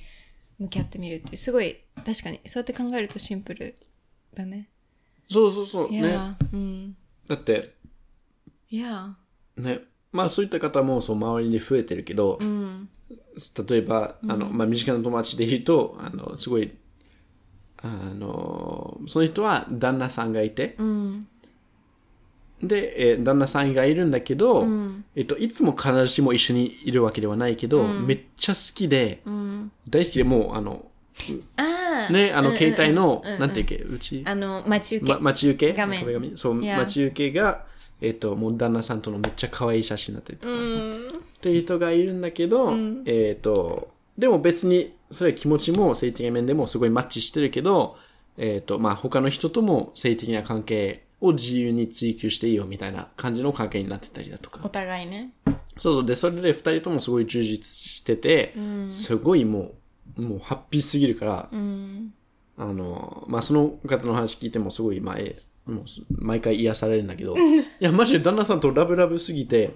[0.59, 3.75] 向き合ってみるっていう、すごい確かにそうやって考えるとシンプル
[4.35, 4.69] だね。
[5.31, 5.91] そうそうそう。
[5.91, 6.09] いやね。
[6.09, 6.97] ー、うん。
[7.27, 7.73] だって、
[8.71, 9.17] いや
[9.57, 9.81] ね。
[10.13, 12.89] まあ、そういった方も、そう、周りに増えてるけどー、、うん。
[13.67, 16.71] 例えば、あの、まあ、身近な友達で言うと、あの、すごい、
[17.79, 21.29] あの、その人は旦那さんがいて、うん。
[22.69, 25.05] で、えー旦那さんがいるんだけど、ん。
[25.15, 29.73] えっと、いつも必ずしも一緒にいるわけではないけど、めっちゃ好きで、うん。
[29.89, 30.85] 大好きでもう、あの、
[31.57, 32.13] ああ。
[32.13, 33.41] ね、あの、うんうん携帯の、うんうん。
[33.41, 35.13] なんていうっけ、うち、あの、待ち受け。
[35.15, 35.77] ま、待ち受け？
[35.77, 36.01] 画面。
[36.01, 37.65] 壁紙そう、待ち受けが、
[38.01, 41.03] えっと、もう旦那さんとのめっちゃ可愛い写真だったりとか、っうん。
[41.41, 43.03] ていう人がいるんだけど、ん。
[43.07, 47.97] えっと、でも別に、それは気持ちも性的な面でもすごいマッチしてるけど、
[48.39, 54.61] えっと、まあ、他の人とも性的な関係を自由に追求していいよみたいな感じの関係になってたりだとか。
[54.63, 55.33] お互いね。
[55.79, 56.07] そうそう。
[56.07, 58.93] で、それで二人ともすごい充実してて、うん。
[58.93, 59.75] すごいも
[60.17, 62.13] う、もうハッピーすぎるから、うん。
[62.57, 67.41] あの、まあ、その方の話聞いてもすごい、まあ、えもう毎回癒されるんだけど、い
[67.81, 69.75] や、マジで旦那さんとラブラブすぎて、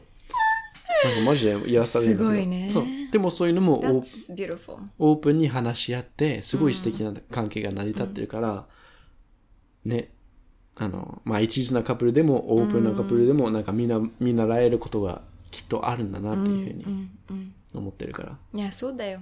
[1.05, 2.31] なんかマジで癒されるんだけど。
[2.31, 2.85] すごいねそう。
[3.11, 8.67] でもそういうのもオー.オープンに話し合って、すごい素敵な関係が成り立ってるから、
[9.85, 10.11] ね、
[10.77, 17.11] あの、まあ、一途なカップルでも、オープンなカップルでも、なんかみんな、見習えることがきっとあるんだなっていうふうにうん。
[17.31, 17.55] うん。
[17.75, 18.37] 思ってるから。
[18.55, 19.21] いや、そうだよ。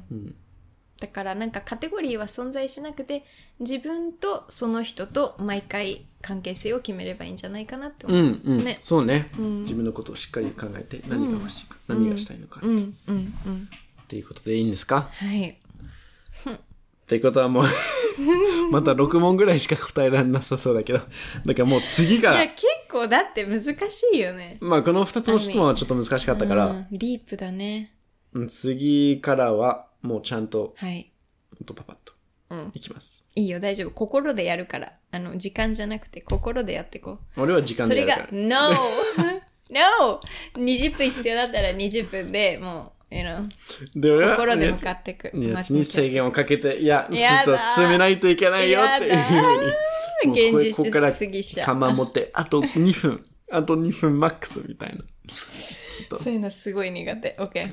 [1.01, 3.25] だからなんかカテゴリーは存在しなくて、
[3.61, 8.19] 自分とその人と毎回関係性を決めればいいんじゃないかなって思う。
[8.19, 8.65] うんうん。
[8.65, 13.69] ねそうね、自分のことをしっかり考えて、何が欲しいか、何がしたいのか、うん、うん、うん。
[14.03, 15.09] っていうことでいいんですか？
[15.13, 15.57] はい。
[17.09, 17.65] っていうことはもう、
[18.71, 23.75] また6問ぐらいしか答えられなさそうだけど、だからもう次いや、が、結構だって難し
[24.13, 24.59] いよね。
[24.61, 27.95] まあこの2つの質問はちょっと難しかったから、うん、ディープだね。
[28.35, 31.11] うん次からはもうちゃんと、はい。
[31.59, 32.13] ほんとパパッと
[32.51, 32.73] うん。
[32.75, 33.25] いきます。
[33.35, 33.91] いいよ、大丈夫。
[33.93, 34.93] 心でやるから。
[35.11, 37.41] あの、時間じゃなくて心でやってこう。
[37.41, 38.75] 俺は時間それがでやるから。、No!
[39.71, 40.21] No!
[40.57, 43.49] 20分必要だったら20分でもう、you know,
[43.95, 45.31] で、俺は、心で向かっていく。
[45.35, 50.51] やつに制限をかけて、いや、ちょっと進めないといけないよっていうふうに。
[50.51, 54.97] 現実ここからすぎしゃカンマ持って、あと2分、あと2分マックスみたいな。
[54.97, 55.05] ちょ
[56.05, 57.37] っとそういうのすごい苦手。
[57.39, 57.71] OK。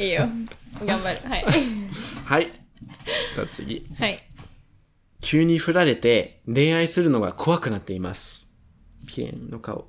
[0.00, 0.28] いいよ。
[0.84, 1.28] 頑張る。
[1.28, 1.44] はい。
[2.24, 2.50] はい。
[3.34, 3.86] じゃあ次。
[3.98, 4.16] はい。
[5.20, 8.50] 急に振られて恋愛するのが怖くなっています。
[9.06, 9.86] ピエンの顔。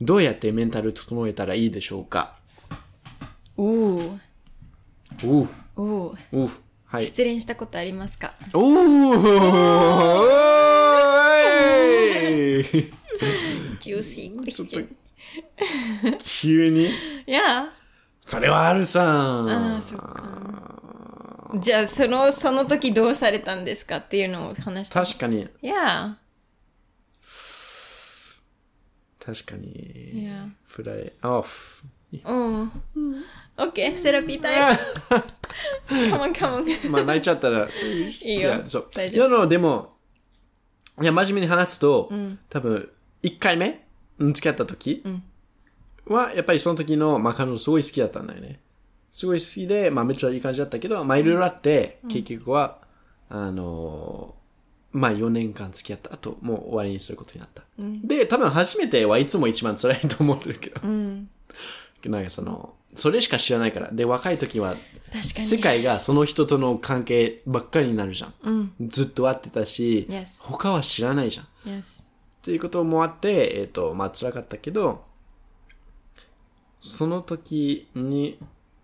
[0.00, 2.39] どうやってメンタル整えたらいいでしょうか？
[3.62, 4.18] おー。
[5.22, 6.16] おう、おー。
[6.32, 6.50] おう、
[6.86, 7.04] はい。
[7.04, 8.32] 失恋したことありますか？
[8.54, 8.70] おー
[12.60, 12.64] い
[13.78, 14.88] ジューシークリスチャン。
[16.18, 16.86] 急に？
[16.86, 16.90] い
[17.30, 17.70] や
[18.22, 21.50] それはあるさああ、そっか。
[21.60, 24.94] じゃあ、その、その時どうされたんですかっていうのを話して。
[24.98, 26.16] 確かに、いや
[29.22, 30.12] 確かに。
[30.14, 31.84] いや振られ、あ、ふ
[32.24, 32.72] うん。
[33.64, 34.78] OK、セラピータイム。
[36.10, 36.66] カモンカモン。
[36.90, 38.88] まあ泣いちゃったら、いいいよやそう。
[38.94, 39.96] 大丈夫いや、でもでも、
[41.02, 42.90] いや、真面目に話すと、ん多分、
[43.22, 43.84] 1回目
[44.18, 45.22] うん付き合った時ん
[46.06, 48.60] は、やっぱりその時の、まあ彼女すごい好きだったんだよね。
[49.12, 52.78] すごい好きで、まあめっちゃいい感じだったけど、まあいろいろあって、結局は、
[53.28, 54.40] あのー
[54.92, 57.62] まあ4年間付き合った後、もう終わりにすることになった。
[57.78, 60.80] で、多分初めてはいつも一番辛いと思ってるけど。
[60.82, 61.30] うん。
[62.08, 63.90] なんかその、それしか知らないから。
[63.92, 64.76] で、若い時は。
[65.12, 68.34] 世界がその人との関係ばっかりになるじゃん。
[68.42, 68.72] うん。
[68.88, 70.44] ずっと会ってたし、Yes.
[70.44, 71.78] 他は知らないじゃん。
[71.78, 72.04] Yes.
[72.04, 72.06] っ
[72.42, 75.04] ていうこともあって、えっ、と、まあ辛かったけど、
[76.80, 78.38] その時に、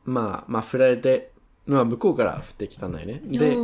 [0.04, 1.32] まあ、まあ振られて、
[1.66, 3.20] まあ向こうから降ってきたんだよね。
[3.24, 3.56] で、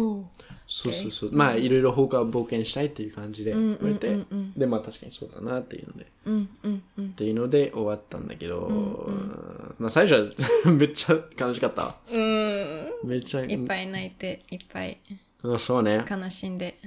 [0.75, 1.33] そうそうそう。
[1.33, 4.25] まあいろいろ他は冒険したいっていう感じで言われて、
[4.57, 7.07] で、まあ確かにそうだなっていうので、うんうんうん。
[7.09, 9.07] っていうので終わったんだけど、
[9.79, 11.97] まあ最初は めっちゃ悲しかったわ。
[12.11, 13.09] うん。
[13.11, 14.99] めっちゃ、いっぱい泣いて、いっぱい
[15.43, 16.07] うんそうね。
[16.11, 16.79] 悲しんで。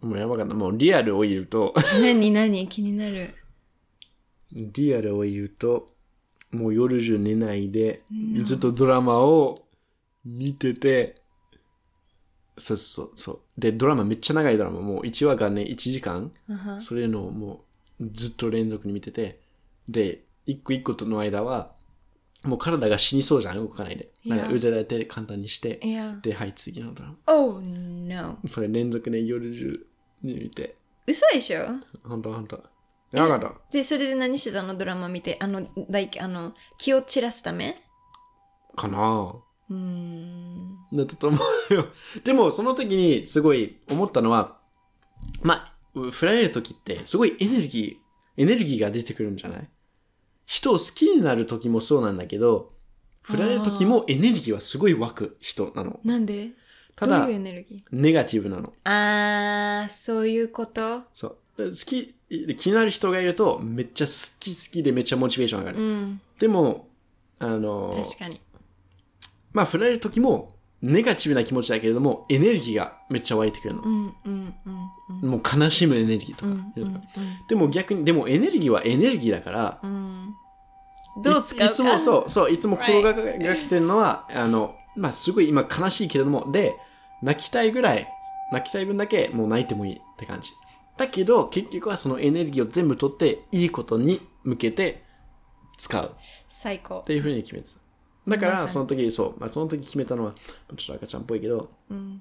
[0.00, 0.54] もうやばかった。
[0.54, 2.68] もうリアルを言うと、 何何？
[2.68, 3.30] 気になる。
[4.52, 5.88] リアルを言うと、
[6.52, 8.02] もう夜中寝ないで、
[8.44, 9.66] ずっとドラマを
[10.24, 11.16] 見てて、
[12.58, 13.40] そうそうそう。
[13.58, 16.32] で、ドラマめっちゃ長いドラマ、もう1話がね、1時間、
[16.80, 17.64] それのも
[18.00, 19.40] うずっと連続に見てて、
[19.88, 21.74] で、一個一個との間は、
[22.44, 24.08] もう体が死にそうじゃん、動かないで。
[24.24, 24.54] なんか Yeah.
[24.54, 26.16] 腕立て簡単にして、いや。
[26.22, 27.16] で、はい、次のドラマ。
[27.26, 28.38] Oh no.
[28.48, 29.86] それ連続ね、夜中
[30.22, 31.66] に見て、嘘でしょ？
[32.04, 32.62] ほんとほんと。
[33.12, 33.60] やばかった。
[33.70, 34.76] で、それで何してたの？
[34.76, 35.36] ドラマ見て。
[35.40, 37.80] あの、like, あの、気を散らすため？
[38.76, 39.34] かな
[39.70, 40.78] うーん。
[40.92, 41.38] だったと思
[41.70, 41.86] うよ。
[42.24, 44.58] でも、その時にすごい思ったのは、
[45.42, 49.68] まあ、振られる時って、すごいエネルギー、エネルギーが出てくるんじゃない？
[50.44, 52.72] 人を好きになる時もそうなんだけど、
[53.22, 55.98] 振られる時もエネルギーはすごい湧く人なの。
[56.04, 56.50] なんで？
[56.94, 57.82] ただどういうエネルギー？
[57.90, 58.72] ネガティブなの。
[58.84, 61.02] あー、そういうこと？
[61.12, 61.36] そう。
[61.58, 62.14] 好き、
[62.56, 65.78] 気になる人がいると、めっちゃ好き好きでめっちゃモチベーション上がる。
[65.78, 66.20] うん。
[66.38, 66.88] でも、
[67.38, 68.40] あの、確かに。
[69.56, 73.80] まあ、振られる時も、ネガティブな気持ちだけれども、エネルギーがめっちゃ湧いてくるの。
[73.80, 74.54] うん、うん、うん、
[75.22, 75.30] うん。
[75.30, 76.50] もう悲しむエネルギーとか。
[76.50, 76.72] うん、
[77.48, 80.34] でも逆に、でもエネルギーはエネルギーだから、うん。
[81.22, 86.76] どう使うかいついつもそう、そう、いつも心がけてるのは、あの、まあ、すごい今悲しいけれども、で、
[87.22, 88.06] 泣きたいぐらい、
[88.52, 90.50] 泣きたい分だけもう泣いてもいいって感じ。
[90.98, 95.02] だけど、結局はそのエネルギーを全部取って、いいことに向けて
[95.78, 96.14] 使う。
[96.50, 97.04] 最高っ。
[97.04, 97.85] ていうふうに決めてた。
[98.28, 100.32] だから、その時、そう、まあ、その時決めたのは、
[100.76, 102.20] ちょっと赤ちゃんっぽいけど、ん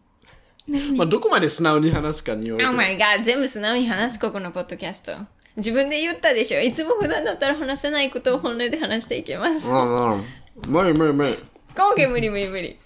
[0.95, 5.13] まあ、どこまで素直に話すかによる Oh my god, 全部素直に話すここのポッドキャスト。
[5.57, 9.69] 自分で言ったでしょいつも普段だったら話せないことを本音で話していけます。
[9.69, 10.25] うんうん。
[10.67, 11.37] 無理無理無理。
[11.75, 12.77] 今回無理無理無理。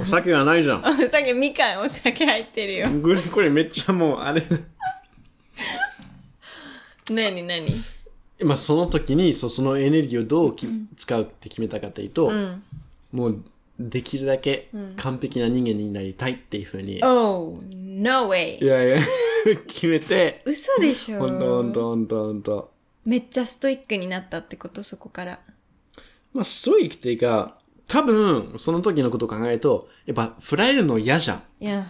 [0.00, 0.84] お酒がないじゃん。
[0.84, 2.88] お酒、みかんお酒入ってるよ。
[3.02, 4.42] これ、これめっちゃもう、あれ、
[7.10, 7.68] なになに
[8.40, 10.66] 今その時に、そうそのエネルギーをどうき、
[10.96, 12.62] 使うって決めたかというと、ん
[13.12, 13.42] もう、
[13.78, 18.62] できるだけ完璧な人間になりたいっていうふうに、Oh, no way.
[18.62, 18.98] いやいや、
[19.66, 22.70] 決めて、嘘でしょほんとほんとほんとほんと。
[23.04, 25.40] めっちゃストイックになったってこと、そこから。
[26.32, 31.42] まあ、ストイックっていうか、多分、その時のことを考えると、やっぱ、振られるの嫌じゃん。
[31.60, 31.86] いや、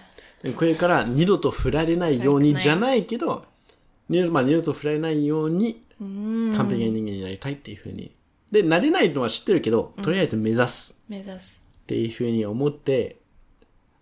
[0.56, 3.44] これから二度と振られないようにじゃないけど、
[4.08, 5.91] 二度,、まあ、二度と振られないようにうん。
[6.56, 8.14] 完璧な人間になりたいっていうふうに。
[8.50, 11.62] で、なれないのは知ってるけど、とりあえず目指す目指す。
[11.82, 13.20] っていうふうに思って、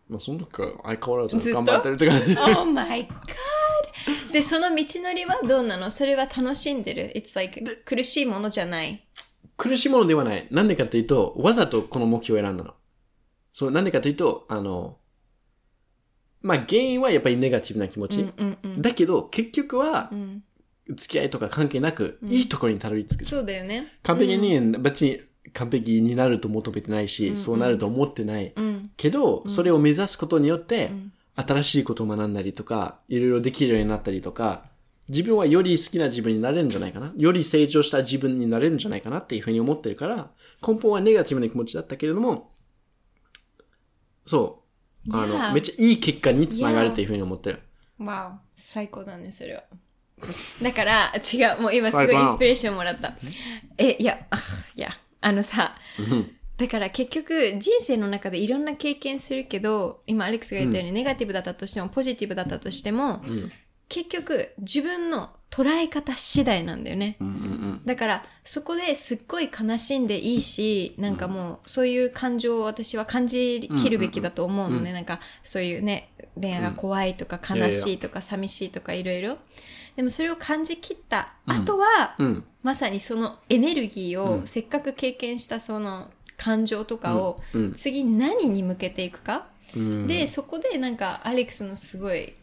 [0.09, 2.37] まあ、その時から相変わらず頑張ってるって感じ。
[2.59, 4.33] Oh my god!
[4.33, 5.91] で、その道のりはどうなの？
[5.91, 9.05] それは楽しんでる ?It's like 苦しいものじゃない？
[9.57, 10.47] 苦しいものではない。
[10.51, 12.75] なんでかというと、わざとこの目標を選んだの。
[13.53, 14.97] そう、なんでかというと、あの、
[16.43, 18.21] まあ、原因はやっぱりネガティブな気持ち。
[18.21, 18.83] うんうんうん。
[18.83, 20.43] だけど、結局はう、ん、
[20.95, 23.25] 付き合いとか関係なく、いいところにたどり着く。
[23.25, 23.87] そうだよね。
[24.03, 25.21] 完璧人間、別に
[25.53, 28.53] 完璧になると求めてないし、そうなると思ってない。
[28.55, 28.91] うん。
[28.97, 34.65] けど、それを目指すことによって、ん新しいことを学んだりとか、いろいろできるようになったりとか、
[35.09, 37.13] 自分はより好きな自分になれるんじゃないかな。
[37.17, 40.31] より成長した自分になれるんじゃないかなっていうふうに思ってるから、
[40.67, 42.53] 根本はネガティブな気持ちだったけれども、
[44.27, 44.63] そ
[45.09, 45.17] う。
[45.17, 47.61] あの.めっちゃいい結果につながるっていうふうに思ってる。
[47.99, 49.65] わお、最高だね、それは。
[50.63, 53.15] だから、違う、もう今すごいインスピレーションもらった。
[53.79, 54.39] え、いや、あ
[54.75, 55.75] いや、あのさ、
[56.57, 63.23] だから結局人生の中でいろんな経験するけど、今アレックスが言ったように、ネガティブだったとしてもポジティブだったとしても、
[63.91, 67.17] 結局自分の捉え方次第なんだよね。
[67.21, 67.83] うんうんうん。
[67.85, 74.93] だからそこですっごい悲しんでいいし、なんかもうそういう感情を私は感じきるべきだと思うのね。
[74.93, 79.39] なんかそういうね、恋愛が怖いとか悲しいとか寂しいとかいろいろ。
[79.97, 82.45] でもそれを感じきった後は、うん。
[82.63, 89.49] まさにそのエネルギーを、せっかく経験したその感情とかを、うんうん次何に向けていくか。
[89.75, 90.07] うん。
[90.07, 92.35] で、そこでなんかアレックスのすごい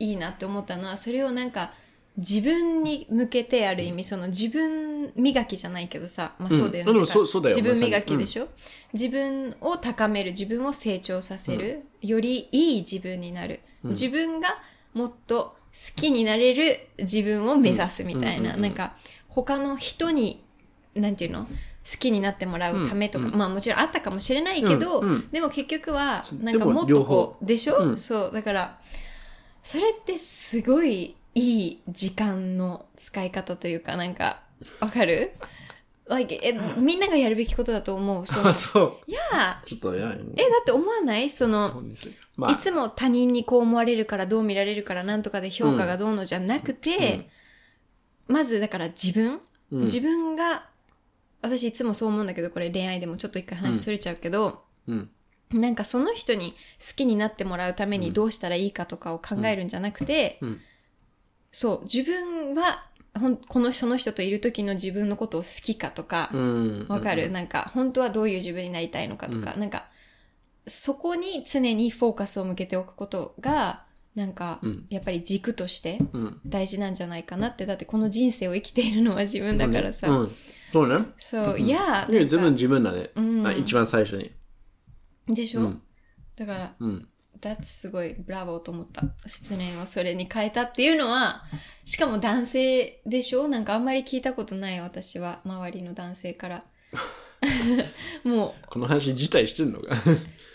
[0.00, 1.72] いいなって思ったのは、それをなんか
[2.16, 6.90] 自分に向けてある意味、その自分磨きじゃないけどさ、まあそうだよね。
[6.90, 8.48] うん自分磨きでしょ、
[8.92, 13.60] 自分を高める、自分を成長させる、よりいい自分になる。
[13.84, 14.48] 自分が
[14.92, 18.96] もっと好きになれる自分を目指すみたいな、なんか
[19.28, 20.42] 他の人に、
[20.94, 21.46] なんていうの？
[21.82, 25.30] 好きになってもらうためとか、まあもちろんあったかもしれないけど、うんうん。
[25.30, 27.96] でも結局は、なんかもっと両こう、でしょ、うん。
[27.96, 28.78] そう、だから、
[29.62, 34.42] それってすごいいい時間の使い方というか、なんか、
[34.80, 35.32] わかる
[36.06, 38.26] ？Like, え、みんながやるべきことだと思う。
[38.26, 39.10] そのあ、 そう。
[39.10, 40.18] いや、ちょっと、いや、え、だ
[40.60, 41.30] って思わない？
[41.30, 41.82] その、
[42.36, 47.30] まいつも他人にこう思われるからどう見られるからなんとかで評価がどうのじゃなくて、
[48.26, 49.80] まずだから自分、うん。
[49.82, 50.68] 自分が、
[51.42, 55.10] 私いつもそう思うんだけど、これ恋愛でもちょっと一回話それちゃうけど、うん。
[55.52, 60.60] なんかその人に好きになってもらうためにどうしたらいいかとかを考えるんじゃなくて、うん
[61.52, 62.86] そう、自分は、
[63.18, 66.86] ほんこのその人といる時の自分のことを好きかとか、うん。
[66.88, 69.88] わかる、なんか、本当はどういう自分になりたいのかとか、なんか、
[70.66, 73.84] そこに常にフォーカスを向けておくことが、
[74.14, 76.40] なんか、うんやっぱり軸としてうん。
[76.46, 80.08] 大事なんじゃないかなって、だってこの人生を生きているのは自分だからさ。
[80.08, 80.30] うん。
[80.72, 81.06] そうね。
[81.16, 83.10] そう、いや、いや、なんか全部自分だね。
[83.16, 84.30] うんあ一番最初に。
[85.34, 85.82] でしょ、うん
[86.36, 87.08] だから、うん。
[87.40, 89.02] that's すごいブラボーと思った。
[89.26, 91.42] 失恋をそれに変えたっていうのは、
[91.84, 93.48] しかも男性でしょ？
[93.48, 96.64] なんかあんまり聞いたことない私は、周りの男性から。
[98.24, 99.94] もこの話自体してんのか？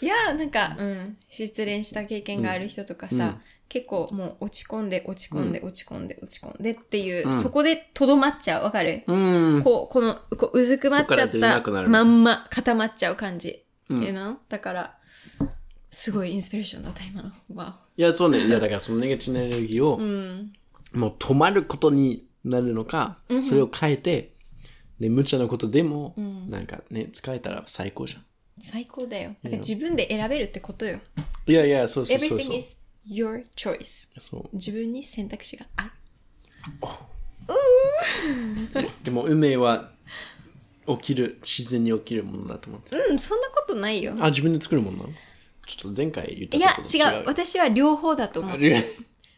[0.01, 8.63] う、いや、なんか、うん、失恋した経験がある人とかさ、うん結構もう落ち込んで落ち込んで落ち込んで落ち込んでっていう、うんそこでとどまっちゃう？
[8.63, 9.63] わかる、うん。
[9.63, 13.64] こう、この、こう、うずくまっちゃったくなるまんま固まっちゃう感じ。
[13.89, 14.35] うん know?
[14.49, 14.97] だから、
[15.91, 17.31] すごいインスピレーションだった、今の。
[17.53, 18.39] わいや、そうね。
[18.39, 19.97] いや、だからそのネガティブなエネルギーをお。
[19.97, 20.53] う、ん。
[20.93, 24.33] もう止まることになるのか、それを変えて、
[24.99, 26.13] で、無茶なことでも、
[26.49, 28.25] なんかね、使えたら最高じゃん。
[28.59, 29.35] 最高だよ。
[29.43, 30.99] だから自分で選べるってことよ。
[31.47, 32.39] いやいや、そうそうそうそう。
[32.39, 32.75] Everything is
[33.09, 34.09] your choice.
[34.19, 35.91] そう自分に選択肢がある。
[39.03, 39.91] でも、運命は
[40.87, 42.95] 起きる、自然に起きるものだと思って。
[42.95, 44.15] うん、そんなことないよ。
[44.19, 45.09] あ、自分で作るものなの？
[45.67, 47.23] ちょっと前回言ったいやことと、違う。
[47.25, 48.57] 私は両方だと思う。
[48.57, 48.83] 違う。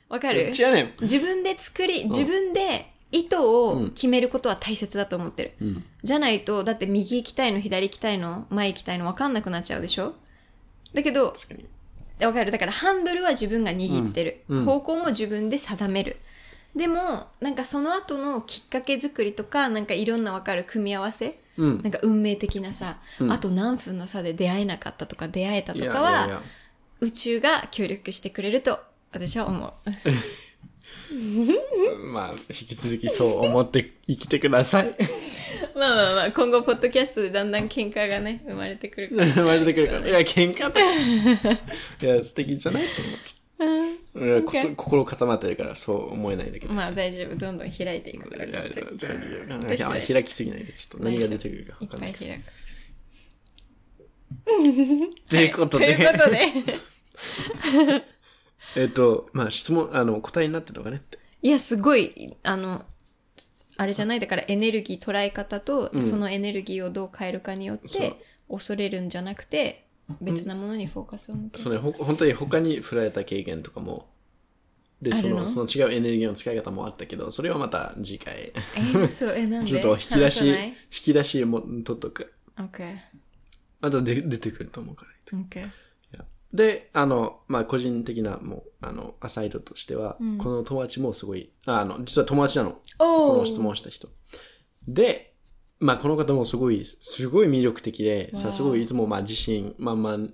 [0.09, 0.51] わかる？
[0.51, 0.93] 違うね。
[1.01, 5.53] 自分で作り、自分で意図を決めることは大切だと思ってる。
[5.61, 5.85] うん。
[6.03, 10.15] じゃないと、だって右行きたいの、左行きたいの、前行きたいの分かんなくなっちゃうでしょ？
[10.93, 11.69] だけど、確かに。
[12.25, 12.51] わかる？
[12.51, 14.43] だからハンドルは自分が握ってる。
[14.49, 16.17] うんうん方向も自分で定める。
[16.77, 26.41] でも、なんかその後のきっかけ作りとか、なんかいろんなわかる組み合わせ、うんなんか運命的なさ、うんあと何分の差で出会えなかったとか出会えたとかは、
[27.01, 28.79] 宇宙が協力してくれると
[29.11, 29.73] 私は思う。
[32.11, 34.95] まあ、引き続きそう思って生きてください。
[35.75, 39.25] まあまあまあ、今後、ポッドキャストでだんだん喧嘩がね、生まれてくるから。
[39.31, 39.99] 生まれてくるから。
[40.01, 40.81] そういや、喧嘩だ。
[40.81, 43.97] いや、素敵じゃないと思っちゃう。
[44.75, 46.73] 心固まってるからそう思えないんだけど。
[46.73, 48.45] まあ大丈夫、どんどん開いていくから。
[49.99, 52.43] 開きすぎないで、ちょっと何が出てくるかいっ分かんない い開く。
[55.29, 56.39] ということというで、ことで。
[58.81, 61.17] えっと、まあ質問、あの、答えになってるのかねって。
[61.41, 62.85] いや、すごい、あの、
[63.77, 68.15] あれじゃないだからエネルギー捉え方と、んそのエネルギーをどう変えるかによっそうて、
[68.49, 69.86] 恐れるんじゃなくて、
[70.21, 71.63] 別なものにフォーカスを向ける。
[71.63, 74.09] それほ本当に他に振られた経験とかも、
[75.01, 75.41] で、その？
[75.41, 79.71] のその違うエネルギーの使い方もあったけど、それはまた次回、え、そう、え、なんで？
[79.71, 82.33] ちょっと引き出し、引き出しも取っとく。
[82.57, 82.95] ?OK。
[83.79, 85.37] またで出てくると思うから。
[85.37, 85.69] OK。
[86.53, 92.71] で、あの、まあ、個人的な、もう、あの、アサイドとしては、この友達もすごい、ああの、実は友達なの。
[92.97, 94.07] こおの質問した人。
[94.87, 95.35] で、
[95.79, 100.33] まあ、この方もすごい、すごい魅力的で、さ、すごいいつも、まあ、自信満々、ん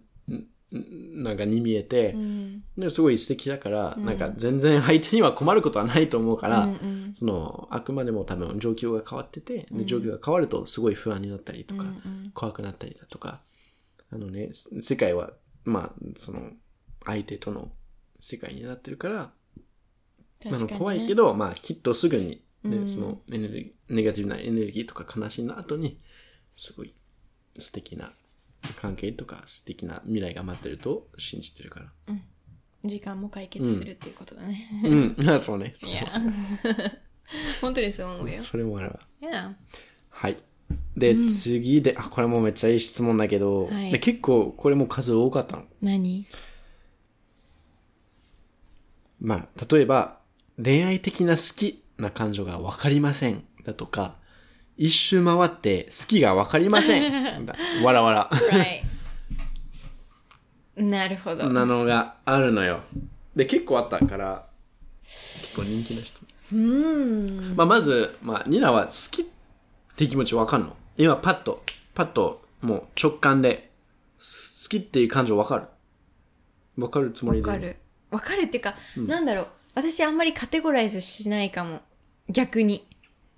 [0.78, 2.64] んなんかに見えて、うん。
[2.78, 11.86] ですごい素敵だから、なんか全然相手には困ることはないと思うから、うんうんその、あくまでも多分状況が変わってて、で状況が変わるとすごい不安になったりとか、
[12.34, 13.41] 怖くなったりだとか、
[14.10, 15.32] あのね、す世界は、
[15.66, 16.52] まあ、その、
[17.06, 17.72] 相手との
[18.20, 19.32] 世界になってるから、
[20.68, 20.78] かに、ね。
[20.80, 25.99] 怖いけど、まあ、きっとすぐに、ねうんそのエネルギー、ネガティブなエネルギーとか悲しみの後に、
[26.57, 26.93] すごい
[27.57, 28.11] 素敵な
[28.82, 31.88] 関係とか素敵な未来が待ってると信じてるから。
[32.86, 34.68] 時間も解決するっていうことだね。
[34.84, 35.74] うん、あそうね。
[35.76, 36.05] そういや。
[37.61, 38.38] 本当にそう思うよ。
[38.38, 38.99] それもあるわ。
[39.22, 39.55] いや。
[40.09, 40.38] はい。
[40.97, 45.66] で、次で、あ、これもめっちゃいい質問だけど、はいで結構これも数多かったの。
[45.82, 46.26] 何？
[49.22, 50.20] まあ、例えば、
[50.61, 53.45] 恋愛的な好きな感情がわかりません。
[53.66, 54.16] だとか、
[54.78, 57.45] 一周回って好きがわかりません。
[57.45, 58.30] だわらわら。
[58.30, 58.84] Right.
[60.76, 61.49] なるほど。
[61.49, 62.82] なのがあるのよ。
[63.36, 64.47] で、結構あったから、
[65.04, 66.22] 結構人気な人。
[66.51, 67.56] うーん。
[67.56, 69.26] まあ、まず、まあ、ニナは好きっ
[69.95, 73.72] て気持ちわかんの今、パッと、パッと、もう直感で、
[74.20, 75.68] す好きっていう感情わかる？
[76.82, 77.47] わかるつもりで？
[77.47, 77.76] わかる。
[78.10, 79.47] わかるっていうか、なんだろう。
[79.76, 81.82] 私あんまりカテゴライズしないかも。
[82.30, 82.88] 逆に。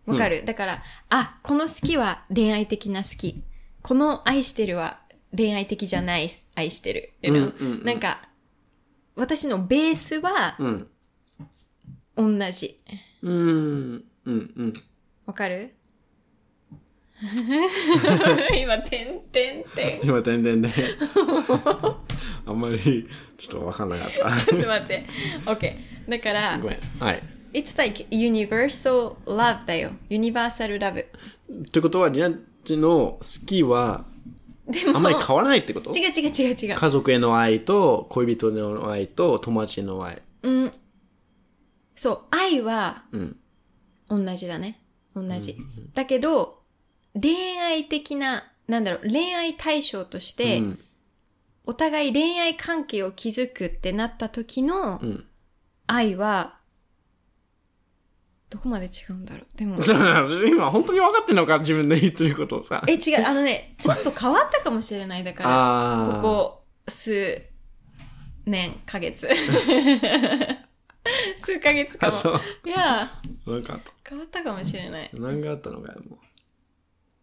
[0.05, 3.43] わかる、だから、あ、この好きは恋愛的な好き。
[3.81, 4.99] この愛してるは
[5.35, 7.13] 恋愛的じゃない愛してる。
[7.21, 7.37] you know？
[7.37, 8.29] うんうんうんなんか、
[9.15, 10.87] 私のベースはうん。
[12.15, 12.79] 同じ。
[13.23, 14.03] うーん。
[14.25, 14.73] うん、うん。
[15.25, 15.73] わかる？
[18.61, 20.05] 今、てんてんてん。
[20.05, 20.73] 今、点々で。
[22.45, 23.07] あんまり、
[23.37, 25.05] ちょっとわかんなかっ ちょっと待って。
[25.45, 25.75] OK。
[26.09, 26.59] だからた。
[26.59, 26.79] ご、めん。
[26.99, 27.23] はい。
[27.55, 29.91] It's like universal love だよ。
[30.09, 31.05] universal love。
[31.05, 34.03] ってことは、リナッチの好きは、
[34.93, 35.91] あんまり変わらないってこと？
[35.91, 36.75] 違う違う違う違う。
[36.75, 40.21] 家族への愛と、恋人への愛と、友達への愛。
[40.43, 40.71] うん。
[41.95, 43.39] そう、愛はうん。
[44.09, 44.81] 同じだね。
[45.15, 45.55] 同じ。
[45.93, 46.61] だけど、
[47.13, 50.79] 恋愛的な、なんだろう、恋愛対象として、うん。
[51.67, 55.25] お互い恋愛関係を築くってなった時のうん。
[55.87, 56.54] 愛は、
[58.49, 59.45] どこまで違うんだろう？
[59.57, 59.77] でも、
[60.47, 61.57] 今、本当に分かってんのか？
[61.59, 62.83] 自分で言ってることをさ。
[62.87, 65.23] え、違う、あのね、ちょっと変わったかもしれない。
[65.23, 66.13] だから。
[66.21, 67.41] ここ数
[68.45, 69.27] 年、ヶ月。
[71.37, 72.39] 数ヶ月かあ、そうも。。
[72.65, 73.11] いや、
[73.45, 75.09] なんかあっ変わったかもしれない。
[75.09, 75.17] た。
[75.19, 76.17] 何があったのかよ、も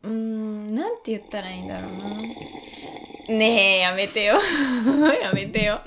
[0.02, 1.98] うーん、なんて言ったらいいんだろうな。
[3.36, 4.34] ねえ、やめてよ。
[5.22, 5.80] やめてよ。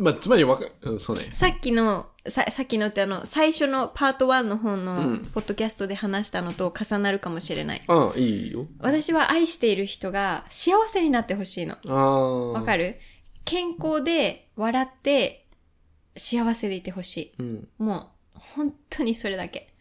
[0.00, 0.02] う。
[0.02, 1.28] まあ、つまりわか、うん、そうね。
[1.32, 7.82] さっきの、ささっきのってあの、最初のパート1の方うのんポッドキャストで話したのと重なるかもしれない。
[7.86, 8.66] ああ、いいよ。
[8.78, 11.76] 私は愛している人が幸せになってほしいの。
[11.88, 12.52] ああ。
[12.52, 12.98] わかる？
[13.44, 15.46] 健康で笑って
[16.16, 17.32] 幸せでいてほしい。
[17.38, 17.68] うん。
[17.78, 19.72] もう、本当にそれだけ。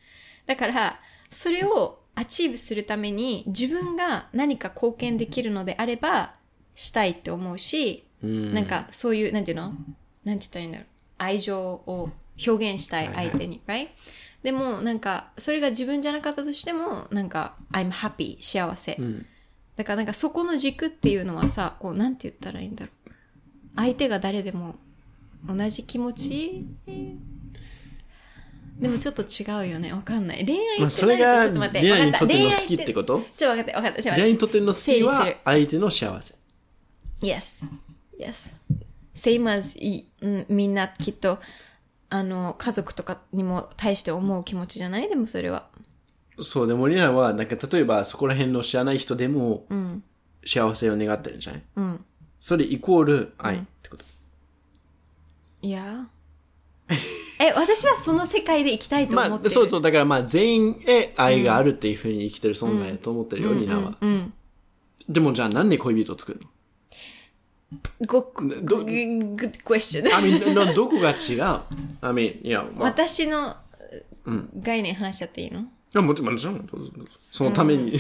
[0.45, 0.99] だから、
[1.29, 6.35] それを achieve するために自分が何か貢献できるのであれば、
[6.73, 8.53] したいって思うし、うん。
[8.53, 9.73] なんかそういう、なんていうの？
[10.23, 10.87] なんて言ったらいいんだろう。
[11.17, 12.11] 愛情を
[12.47, 13.89] 表現したい相手に、right?
[14.43, 18.95] でも、なんか、それが自分じゃなかったとしても、なんか、I'm happy, 幸せ。
[18.97, 19.25] うん。
[19.75, 23.11] だからなんかそこの軸っていうのはさ、こう、なんて言ったらいいんだろう。
[23.75, 24.75] 相手が誰でも
[25.47, 26.65] 同じ気持ち？
[28.77, 29.93] でもちょっと違うよね。
[29.93, 30.45] わかんない。
[30.45, 31.87] 恋愛ってまあ、それがちょっと待って。
[31.87, 33.19] リナにとっての好きって恋愛こと？
[33.37, 34.03] ちょっと分かった、分かった。
[34.03, 34.37] ちょっとリナに。
[34.37, 36.35] とっての好きはる相手の幸せ。
[37.21, 37.65] Yes.
[38.19, 38.53] Yes.
[39.13, 39.77] Same as
[40.49, 41.39] みんなきっと、
[42.09, 45.67] あの、家族とかにも対して思う気持ちじゃないでもそれは。
[46.41, 50.03] そう、でもリナは、なんか例えばそこら辺の知らない人でもうん。
[50.45, 52.05] 幸せを願ってるんじゃないうん。
[52.39, 54.05] それイコール愛ってこと。
[55.61, 56.07] いや。
[57.39, 59.41] え、私はその世界で生きたいと思ってる。
[59.41, 63.97] まあ、そうそう、だからまあ全員へ愛があるっていうふうに生きてる存在だと思ってるよ、リナは。
[63.99, 64.33] うん。
[65.07, 66.47] でもじゃあなんで恋人を作るの
[68.05, 68.21] ご、
[68.63, 70.05] ど good question.
[70.15, 71.41] I mean, どどこが違う
[72.01, 73.55] ?I mean, いや、まあ、私の
[74.25, 75.59] うん概念話しちゃっていいの？
[75.61, 75.63] い
[75.93, 77.99] やもちろん、もちろん、どうぞどうぞそのために、 い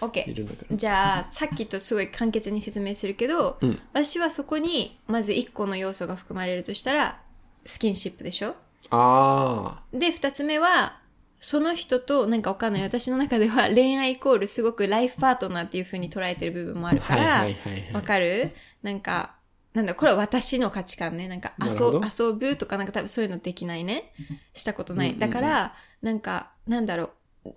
[0.00, 0.76] ?OK るんだから。
[0.76, 7.20] じゃあさっきとすごい簡潔に説明するけど、うん私はそこにまず1個の要素が含まれるとしたら
[7.64, 8.54] スキンシップでしょ？
[8.90, 10.98] あで2つ目は
[11.40, 17.06] その人となんかわかんない私の中では恋愛イコールすごくライフパートナーっていう風に捉えてる部分もあるあ。
[17.08, 17.92] から、はいはいはいはい。
[17.94, 18.50] わかる？
[18.82, 19.36] なんか、
[19.74, 21.28] なんだ、これは私の価値観ね。
[21.28, 24.12] なんか遊、遊ぶとかなんか多分そういうのできないね。
[24.52, 25.18] したことない。
[25.18, 27.10] だから、なんか、なんだろ
[27.44, 27.52] う。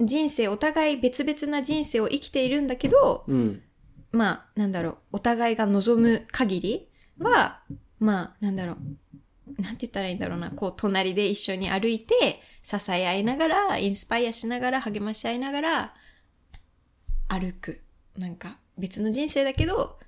[0.00, 3.62] 人生、お互い別々な人生を生きているんだけど、うん。
[4.12, 4.98] まあ、なんだろう。
[5.12, 7.62] お互いが望む限りは、
[7.98, 9.62] まあ、なんだろう。
[9.62, 10.50] なんて言ったらいいんだろうな。
[10.50, 15.94] こう、隣で一緒に歩いて、支え合いながら、インスパイアしながら、励まし合いながら、
[17.28, 17.80] 歩く。
[18.16, 19.98] なんか、別の人生だけど、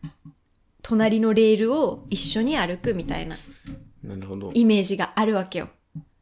[0.91, 3.36] 隣のレールを一緒に歩くみたいな
[4.03, 4.51] なるほど。
[4.55, 5.68] イメージがあるわけよ。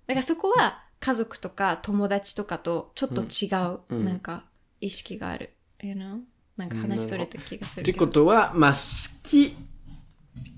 [0.06, 4.44] だからそこは家族とか友達とかとちょっと違う、うんなんか
[4.82, 5.54] 意識がある。
[5.82, 6.18] You know?
[6.58, 7.94] なんか話それた気がするって。
[7.94, 8.78] ことは、まあ、好
[9.22, 9.56] き。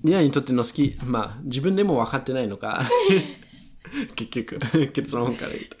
[0.03, 2.81] リナにとっての好き、まあ、自分でも分かってないのか。
[4.15, 4.59] 結局、
[4.91, 5.77] 結論から言うと。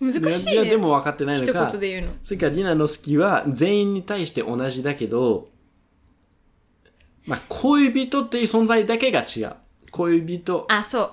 [0.00, 0.52] 難しいね。
[0.52, 1.66] リナでも分かってないの一か。
[1.70, 2.12] 言で言うの。
[2.22, 5.48] それからリナの好きは全員に対して同じだけど、
[7.28, 9.54] まあ、恋人っていう存在だけが違う。
[9.92, 11.12] 恋人あ、そ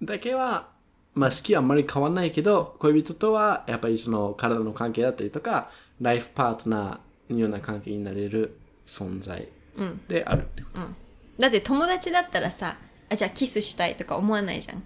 [0.00, 0.06] う。
[0.06, 0.68] だけは、
[1.14, 9.46] まあ好きはあんまり変わんないけど、恋人とはやっぱりその体の関係だったりとか、ライフパートナーのような関係になれる存在
[9.76, 10.00] うん。
[10.08, 10.80] であるってこと。
[10.80, 10.96] うん。
[11.38, 12.78] だって友達だったらさ、
[13.10, 14.82] あ、じゃあキスしたいとか思わないじゃん。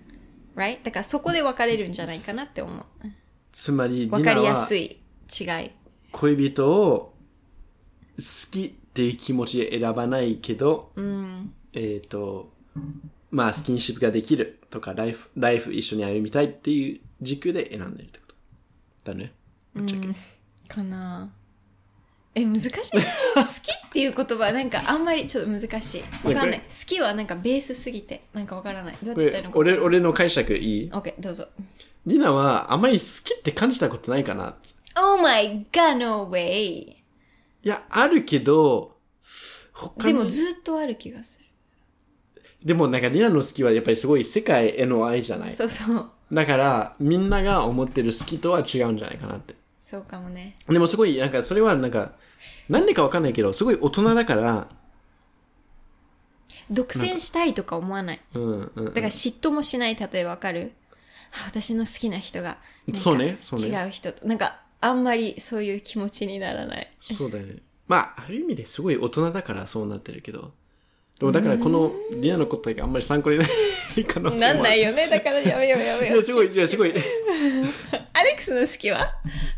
[0.57, 0.83] right?
[0.83, 2.85] だからそこで別れるんじゃないかなって思う。
[3.53, 5.01] つまり、リ分かりやすい
[5.31, 5.71] 違い。
[6.11, 7.15] 恋人を
[8.19, 11.53] 好きっていう気持ちで選ばないけど、うん。
[11.75, 12.51] えっ、と、
[13.31, 18.25] まあスキンシップができるとか、ライフ、ライフ一緒に歩みたいっていう軸で選んでるってこ
[19.05, 19.13] と。
[19.13, 19.35] だね。
[19.75, 20.09] ぶっちゃけ。
[20.67, 21.31] かな
[22.35, 22.71] え、難しい。
[22.71, 23.03] 好き
[23.87, 26.27] っていう言葉なんかあんまりちょっと難しい。
[26.27, 26.61] わかんない。
[26.61, 28.99] 好きはなんかベースすぎて、なんかわからない。
[29.03, 29.59] どうやってこれ伝えるのか。
[29.59, 31.49] 俺、俺の解釈いい？OK、どうぞ。
[32.07, 34.57] リナはあまり好きって感じたことないかな
[34.99, 36.96] Oh my god, no way!
[37.67, 38.97] いや、あるけど、
[39.73, 41.47] 他にでもずっとある気がする。
[42.65, 45.53] でもなんかリナの好きはやっぱりすごい世界への愛じゃない？
[45.53, 46.11] そうそう。
[46.33, 49.57] だから、みんなが思ってる好きとは違うんじゃないかなって。
[49.83, 50.55] そうかもね。
[50.69, 52.13] でもすごい、なんかそれはなんか、
[52.69, 54.69] なんでかわかんないけど、すごい大人だから、
[56.71, 58.21] 独占したいとか思わない？
[58.35, 58.85] うん、うんうん。
[58.87, 60.71] だから嫉妬もしない、例えばわかる？
[61.33, 64.25] あ私の好きな人が、なんかそうねそうね違う人と。
[64.25, 66.91] なんか、あんまりそういう気持ちにならない。
[67.01, 67.57] そうだよね。
[67.89, 70.53] まあ、ある意味ですごい大人だからそうなってるけど。
[71.19, 73.55] でもだからこのリナの答えがあんまり参考にならな
[74.03, 74.55] い可能性もある。
[74.55, 75.09] なんないよね。
[75.09, 76.23] だからやめようやめいようや、。
[76.23, 76.91] すごい、いや、すごい。
[76.91, 79.07] アレックスの好きは？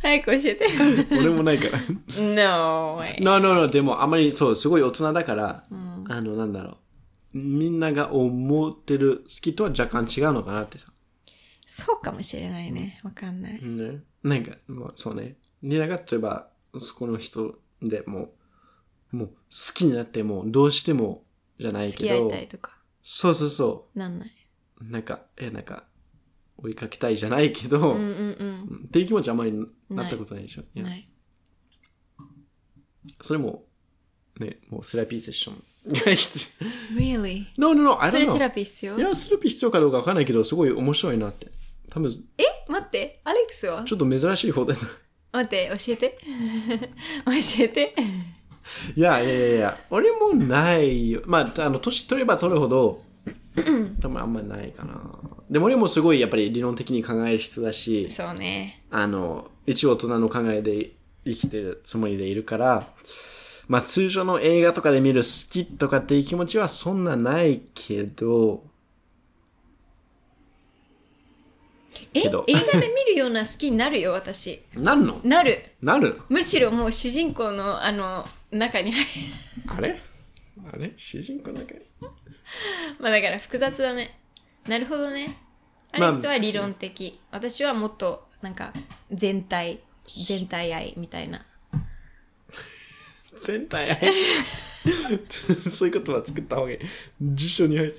[0.00, 0.68] 早く教えて。
[1.10, 1.78] 俺もないから。
[2.22, 3.20] no way.
[3.20, 3.68] no, no, no.
[3.68, 6.78] でもあまりそう、すごい大人だから、あの、なんだろ
[7.34, 7.38] う。
[7.38, 10.92] みんなが思ってる好きとは若干違うのかなってさ。
[11.66, 13.00] そうかもしれないね。
[13.02, 13.60] わかんない。
[13.60, 13.98] ね。
[14.22, 15.36] なんか、もうそうね。
[15.62, 16.48] リナが例えば、
[16.78, 18.32] そこの人でも
[19.12, 19.34] う、もう好
[19.74, 21.24] きになってもどうしても
[21.58, 22.76] じゃない付き合いけど、たいとか。
[23.02, 24.32] そうそうそなんない。
[24.80, 24.84] う。
[24.84, 25.84] なんか、え、なんか、
[26.58, 28.08] 追いかけたいじゃないけど、うんうん
[28.68, 29.52] うんっていう気持ちあんまり
[29.90, 30.62] なったことないでしょ？
[30.62, 30.84] いうん。
[30.84, 31.08] やない。
[33.22, 33.64] それも、
[34.40, 35.62] ね、もうセラピーセッション
[35.92, 36.48] が必
[36.94, 37.46] Really?
[37.56, 37.68] 要。
[37.72, 38.38] No, no, no, I そ don't れセ know.
[38.40, 38.98] ラピー必要？
[38.98, 41.48] いや、セラピー必要かどうかわかんないけど、すごい面白いなって。
[41.90, 42.44] 多分、え？
[42.68, 43.20] 待って。
[43.24, 43.84] アレックスは？
[43.84, 44.80] ちょっと珍しい方だな。
[45.32, 46.18] 待って、教えて。
[47.26, 47.94] 教えて。
[48.94, 51.22] いやいやいやいや、俺もないよ。
[51.24, 53.02] まあ、あの、年取れば取るほど、
[54.00, 55.00] 多分あんまりないかな。
[55.50, 58.84] でも俺もすごいやっぱり理論的に考える人だし、そうね。
[58.90, 60.92] あの、一応大人の考えで
[61.24, 62.88] 生きてるつもりでいるから、
[63.66, 68.64] まあ通常の映画とかで見る好きとかっていう気持ちはそんなないけど、
[72.14, 74.62] え映画で見るような好きになるよ、私。
[74.74, 75.20] なんの？
[75.24, 75.72] なる。
[75.82, 76.20] なる？
[76.28, 79.06] むしろもう主人公のあの中に入る。
[79.76, 80.00] あれ？
[80.72, 80.92] あれ？
[80.96, 81.82] 主人公だけ
[82.98, 84.18] まあだから複雑だね。
[84.66, 85.36] なるほどね。
[85.92, 87.20] アまあレックスは理論的。
[87.30, 88.72] 私はもっとなんか
[89.10, 89.80] 全体、
[90.26, 91.44] 全体愛みたいな。
[93.36, 94.12] 全体愛？
[95.70, 96.78] そういう言葉作った方がいい。
[97.20, 97.92] 辞書に入っ。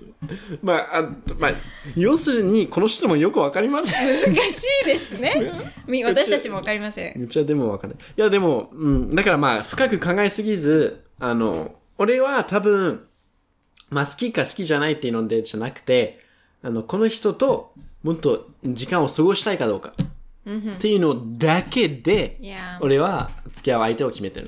[0.62, 1.02] まあ、あ
[1.38, 1.52] まあ、
[1.96, 3.92] 要するに、この質問よくわかります。
[3.92, 5.74] 難しいですね。
[5.88, 7.20] み私たちもわかりません。
[7.20, 8.00] めっちゃでもわかんない。
[8.00, 13.06] いや、でも、うん、だからまあ、深く考えすぎず、あの、俺は多分、
[13.90, 16.20] まあ、好きか好きじゃないっていうのでじゃなくて、
[16.62, 17.74] あの、この人と
[18.04, 19.94] もっと時間を過ごしたいかどうか。
[20.50, 22.40] っていうのだけで
[22.82, 24.48] 俺は付き合う相手を決めてる。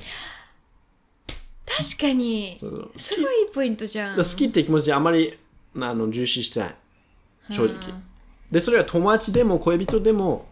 [1.82, 2.68] 確かにそ。
[2.68, 4.18] うすごいいいポイントじゃん。
[4.18, 5.38] 好きって気持ちあまり、
[5.76, 6.76] あの、重視してない。
[7.52, 7.94] 正直。
[8.52, 10.50] で、それは友達でも恋人でも、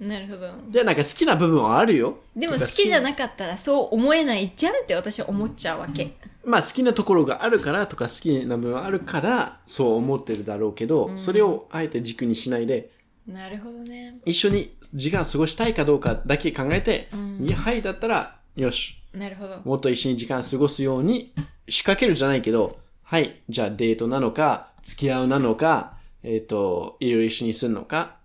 [0.00, 0.48] なるほど。
[0.68, 2.18] で、なんか好きな部分はあるよ。
[2.34, 6.16] でも好きじゃなかったらそう思えないじゃんって私は思っちゃうわけ。
[6.44, 12.90] まあ好きなところがあるからとか好きな部分があるからそう思ってるだろうけど、それをあえて軸にしないで、
[13.28, 14.18] なるほどね。
[14.24, 17.08] 一緒に時間を過ごしたいかどうかだけ考えて、
[17.40, 19.60] いや、はいだったら、よし、なるほど。
[19.64, 21.32] もっと一緒に時間を過ごすように
[21.68, 28.16] 仕掛けるじゃないけど、はい、じゃあデートなのか、付き合うなのか、えっ、と、いろいろ一緒にするのか。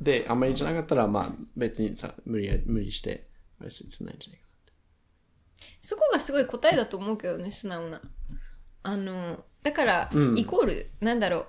[0.00, 3.26] で、あんまりじゃなかったら、まあ別にさ、無理や、無理して、
[3.60, 4.48] あれする必要ないんじゃないか
[5.80, 8.00] そこがすごい答えだと思うけどね、素直な。
[8.82, 11.46] あの、だから、うんイコール、なんだろ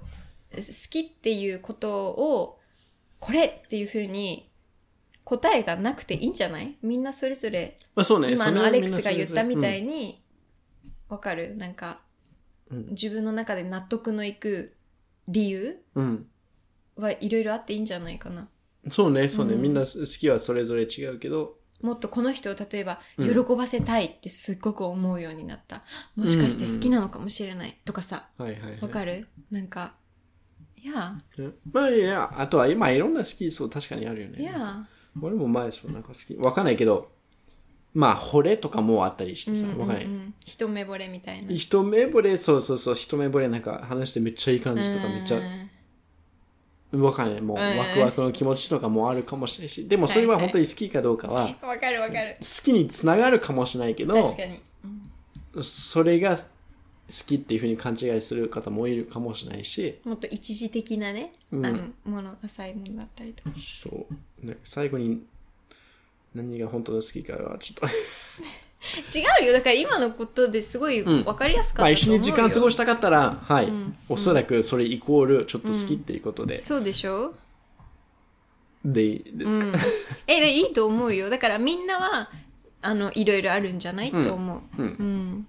[0.51, 2.59] う、好きっていうことを、
[3.19, 4.48] これっていうふうに
[5.29, 6.75] 答えがなくていいんじゃない？
[6.81, 9.81] みんなそれぞれ、まあそうね、今のアレックスが言ったみたい。
[9.81, 10.23] いに、
[11.07, 11.55] わ、かる？
[11.55, 12.01] なんか、
[12.71, 12.87] うん。
[12.89, 14.73] 自分の中で納得のいく
[15.27, 16.27] 理由うん。
[16.95, 18.49] はいろいろあっていいんじゃないかな。
[18.89, 23.45] そうね、そうね、みんな好きはそれぞれ違うけど、もっとこの人を例えばうん。
[23.45, 25.83] 喜ばせたいってすっごく思うようになった。
[26.15, 27.77] もしかして好きなのかもしれない。
[27.85, 28.81] とかさ、はいはい、はい。
[28.81, 29.27] わかる？
[29.51, 29.93] なんか、
[30.75, 31.55] いや、うん。
[31.71, 34.41] まあいや、あとは今いろんな好きそう確かにあるよね。
[34.41, 34.87] いや、
[35.21, 36.35] 俺も前そうなんか好き。
[36.35, 37.09] わかんないけど、
[37.93, 40.05] まあ惚れとかもあったりしてさ、わかんない。
[40.05, 41.51] うん一目惚れみたいな。
[41.53, 45.69] 一目惚れ、そうそうそう、一目惚れなんか話してめっちゃいい感じとかめっちゃうん
[47.01, 47.41] わかんない。
[47.41, 52.37] もううんワクワクの気持ちとかもあるかもしれないし、でもそれは本当に好きかどうかは、わかるわかる。
[52.39, 54.59] 好きにつながるかもしれないけど、確かに。
[55.63, 56.37] それが
[57.09, 61.65] 好きっていうふうに勘違いする方もいるかもしれないし、もっと一時的なね、うん。
[61.65, 63.49] あの、もの、浅いものだったりとか。
[63.57, 64.07] そ
[64.43, 64.45] う。
[64.45, 65.25] ね、最後に
[66.35, 69.17] 何が本当の好きかはちょっと。
[69.17, 69.53] 違うよ。
[69.53, 71.25] だから今のことですごいうん。
[71.25, 72.21] わかりやすかまあったと思うよ。
[72.21, 73.97] 一緒に時間過ごしたかったら、はい、うん。
[74.07, 77.33] おそらくそれイコールちょっと好きっていうことで、そうでしょ？
[78.85, 79.73] でいいですか、うん、
[80.27, 81.29] えでいいと思うよ。
[81.29, 82.29] だからみんなは
[82.81, 84.07] あのいろいろあるんじゃない？
[84.07, 84.85] って思う、うん。
[84.85, 85.47] うん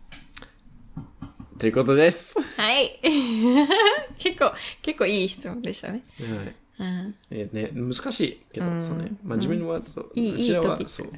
[1.60, 2.34] ということです。
[2.56, 2.98] はい
[4.18, 9.12] 結構結構いい質問でしたね、はいうん、えーね、難しいけど、うんそうね。
[9.22, 11.08] まあ自分はそう、いいうちらいいはそう。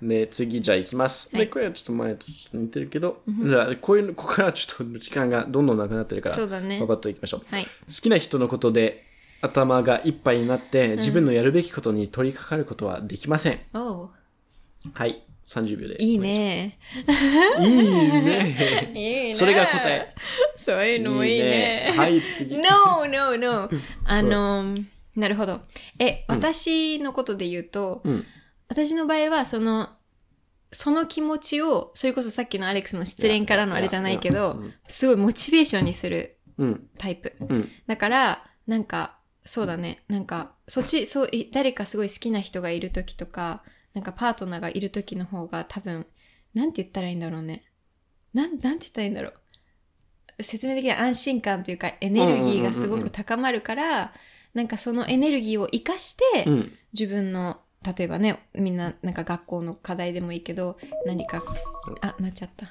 [0.00, 1.32] で、次じゃあ行きます。
[1.32, 7.40] で、はいこれはちょっと前とちょっと似てるけど、じゃあこういうの、ここからちょっと時間がどんどんなくなってるから、そうだねパパッと行きましょう。
[7.50, 9.04] はい好きな人のことで
[9.40, 13.58] 頭がいっぱいになって、自分のやるべきことに取り掛かることはできません。
[13.72, 15.24] はい。
[15.48, 16.02] 30秒で。
[16.02, 16.18] いい。
[16.18, 16.78] ね
[17.60, 18.92] いいね。
[18.94, 20.14] いいねそれが答え。
[20.56, 22.56] そういうのもいいねはい、次。
[22.60, 23.70] No, no, no.
[24.04, 24.74] あの、
[25.16, 25.62] なるほど。
[25.98, 28.24] え、私のことで言うと、うん。
[28.68, 29.88] 私の場合は、その、
[30.70, 36.88] その気持ちを、それこそさっきのアレックスの失恋からのあれじゃないけどすごいモチベーションにするうん。
[36.98, 37.34] タイプ。
[37.40, 37.70] うん。
[37.86, 40.04] だから、なんか、そうだね。
[40.08, 43.62] なんか、そっち、そう、い誰かすごい好きな人がいる時とか、
[43.94, 46.06] なんかパートナーがいる時の方が多分、
[46.54, 47.64] なんて言ったらいいんだろうね。
[48.34, 49.28] なん、なんて言ったらいいんだろ
[50.38, 50.42] う。
[50.42, 54.12] 説明的に安心感というか、エネルギーがすごく高まるから、
[54.54, 56.72] なんかそのエネルギーを活かして、うん。
[56.92, 57.60] 自分の、
[57.96, 61.42] 例えばね、みんな、なんか学校の課題でもいいけど、何か、
[62.00, 62.66] あ、なっちゃった。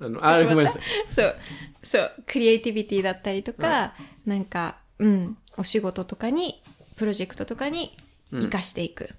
[0.00, 0.82] あの、あ、ごめんなさい。
[1.12, 1.36] そう、
[1.82, 3.94] そう、クリエイティビティだったりとか、
[4.26, 6.62] なんか、うん、お仕事とかに、
[6.96, 7.96] プロジェクトとかに
[8.30, 9.10] 活かしていく。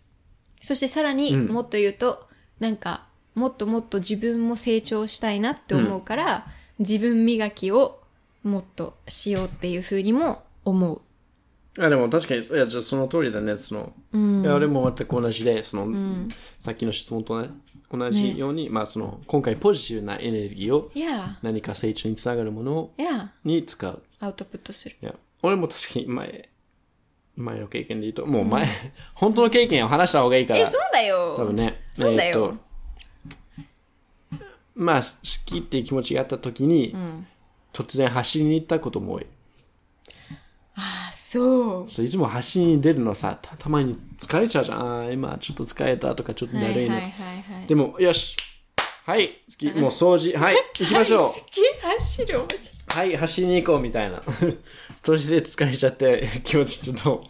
[0.63, 1.47] そしてさらにうん。
[1.47, 2.27] もっと言うと、
[2.59, 3.05] なんか、
[3.35, 6.47] もっともっと自分も成長したいなって思うから、
[6.79, 8.01] 自分磨きを
[8.43, 11.01] もっとしようっていうふうにも思う。
[11.79, 14.41] あ、でも確かに、いや、じゃあその通りだね、その、うん。
[14.41, 16.29] いや、俺も全く同じで、その、ん。
[16.59, 17.49] さっきの質問とね、
[17.91, 20.91] 同じように、まあその、今回ポジティブなエネルギーを
[21.41, 22.91] 何か成長につながるもの
[23.43, 24.01] に使う。
[24.21, 24.95] アウトプットする。
[25.01, 26.49] いや、俺も確かに前、
[27.35, 28.67] 前の経験で言うと、もう前、
[29.15, 30.59] 本当の経験を話した方がいいから。
[30.59, 31.35] え、そうだよ。
[31.35, 31.81] 多分ね。
[31.95, 32.63] そうだよえーっと
[34.75, 35.07] まあ、好
[35.45, 36.95] きっていう気持ちがあった時に、
[37.73, 39.27] 突然走りに行ったことも多い。
[40.75, 41.89] あ、そう。
[41.89, 44.79] そういつも走りに出るのさ、たたまに疲れちゃうじゃん。
[44.79, 46.95] あー今ちょっと疲れたとか、ちょっとだるいの。
[46.95, 47.67] はいはいはいはい。
[47.67, 48.35] でも、よし。
[49.05, 49.65] はい、好き。
[49.73, 50.37] もう掃除。
[50.37, 51.29] はい、行きましょう。
[51.33, 52.41] 好き走る。
[52.87, 54.23] はい、走りに行こうみたいな。
[55.03, 57.23] そして疲れちゃって、 気持ちちょっと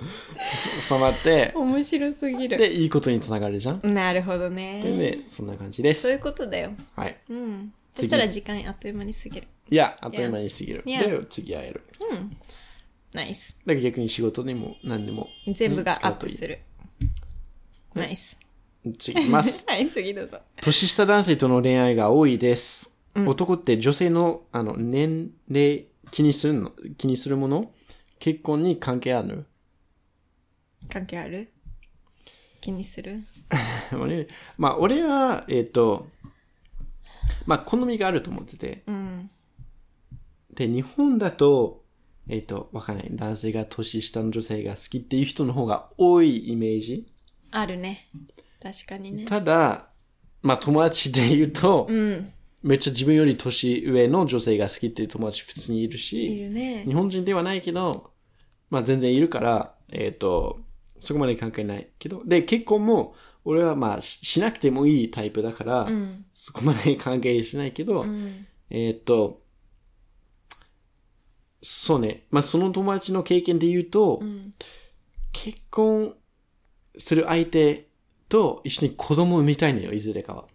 [0.87, 2.57] 収まって、面白すぎる。
[2.57, 3.93] で、いいことにつながるじゃん。
[3.93, 4.81] なるほどでね。
[4.83, 6.03] ね、そんな感じです。
[6.03, 6.71] そういうことだよ。
[6.95, 7.17] はい。
[7.29, 7.73] うん。
[7.93, 9.47] そ次したら時間あっという間に過ぎる。
[9.71, 10.83] いや、あっという間に過ぎる。
[10.85, 11.21] Yeah.
[11.21, 11.83] で、次会える。
[12.11, 12.37] うん。
[13.13, 13.59] ナイス。
[13.65, 15.29] だから逆に仕事にも何でも。
[15.51, 16.59] 全部がアップする。
[17.95, 18.37] ナイス。
[18.99, 19.65] 次行きます。
[19.69, 20.39] はい、次どうぞ。
[20.61, 22.95] 年下男性との恋愛が多いです。
[23.15, 26.71] 男って女性のあの年齢気にするの？
[26.99, 27.71] 気にするもの？
[28.19, 29.47] 結婚に関係ある？
[30.87, 31.51] 関係ある？
[32.61, 33.23] 気にする？
[33.99, 36.05] 俺まあ俺は、えっ、と、
[37.47, 38.83] まあ好みがあると思ってて。
[38.85, 39.31] うん。
[40.53, 41.83] で、日本だと、
[42.29, 43.07] えっ、と、わかんない。
[43.11, 47.07] 男性が年下の女性が好きっていう人の方が多いイメージ？
[47.49, 48.07] あるね。
[48.61, 49.25] 確かにね。
[49.25, 49.87] ただ、
[50.43, 52.32] まあ友達で言うと、うん。
[52.63, 56.93] めっちゃ自分より年上の女性が好きっていう友達普通にいるいし、るね日。
[56.93, 58.11] 本人ではないけど、
[58.69, 60.59] まあ全然いるから、えっ、と、
[60.99, 66.25] そこまで関係ないけど、で、結婚も、俺はまあししなくてもいいタイプだから、うん。
[66.33, 68.47] そこまで関係しないけど、うん。
[68.69, 69.41] えっ、と、
[71.61, 72.23] そうね。
[72.31, 74.53] まあその友達の経験で言うと、うん。
[75.33, 76.15] 結婚
[76.97, 77.89] する相手
[78.29, 80.45] と一緒に子供を産みたいのよ、いずれかは。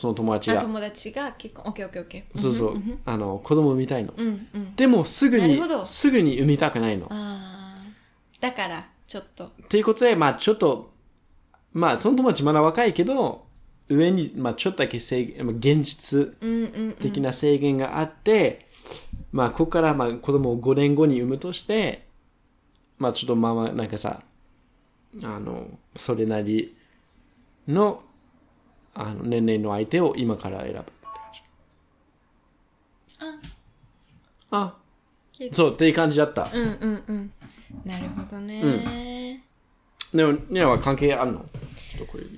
[0.00, 0.62] その友達あ、が。
[0.62, 1.64] 友達が結婚。
[1.66, 2.38] オッケーオッケーオッケー。
[2.38, 2.82] そうそう。
[3.04, 4.14] あの、子供を産みたいの。
[4.16, 4.74] うんうん。
[4.74, 7.06] でも、すぐにすぐに産みたくないの。
[8.40, 9.50] だから、ちょっと。
[9.68, 10.90] ということで、まあちょっと、
[11.74, 13.44] まあその友達まだ若いけど、
[13.90, 16.34] 上に、まあちょっとだけ制限、まあ現実。
[16.98, 18.68] 的な制限があって、
[19.32, 22.06] まあここからまあ子供を5年後に産むとして、
[22.96, 24.22] まあちょっとまあまあなんかさ、
[25.22, 26.74] あの、それなり
[27.68, 28.02] の、
[28.94, 30.90] あの、年齢の相手を今から選ぶって
[33.18, 33.50] 感じ。
[34.50, 34.74] あ。
[35.32, 36.48] 聞いたそう、っていう感じだった。
[36.52, 37.32] うんうんうん。
[37.84, 39.44] なるほどね。
[40.12, 41.46] でも、ニアは関係あるの？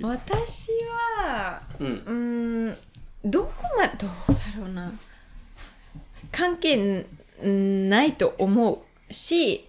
[0.03, 0.71] 私
[1.17, 1.87] は、うん。
[1.87, 2.77] うーん、
[3.31, 4.93] どこまで、どうだろうな。
[6.31, 7.07] 関係
[7.45, 8.73] んないと思
[9.09, 9.69] うし、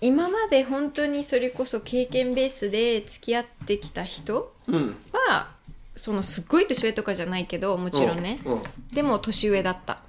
[0.00, 4.96] 今まで本当にそれこそ経験ベースで付き合ってきた人うん。
[5.12, 5.55] は、
[5.96, 8.38] そのすっごい年上とかじゃないけど、もちろんね。
[8.44, 8.62] うん。
[8.92, 10.00] でも年上だった。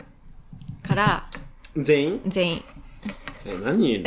[0.84, 1.30] から、
[1.76, 2.22] うん全員？
[2.28, 2.64] 全員。
[3.46, 3.88] え何？
[3.88, 4.04] 言う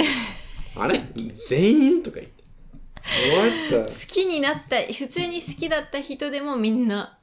[0.76, 1.00] のあれ？
[1.48, 2.40] 全員とか言って。
[3.70, 7.18] What 好きになった、普通に好きだった人でもみんな、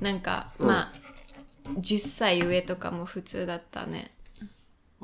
[0.00, 4.12] なんか、うんまあ、10歳上とかも普通だったね。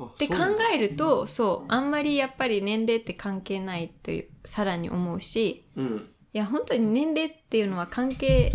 [0.01, 0.35] っって考
[0.73, 6.09] えると、そう、あんまりやっぱり年齢って関係ないっていう、さらに思うし、うん。
[6.33, 8.51] いや、本当に年齢っていうのは関係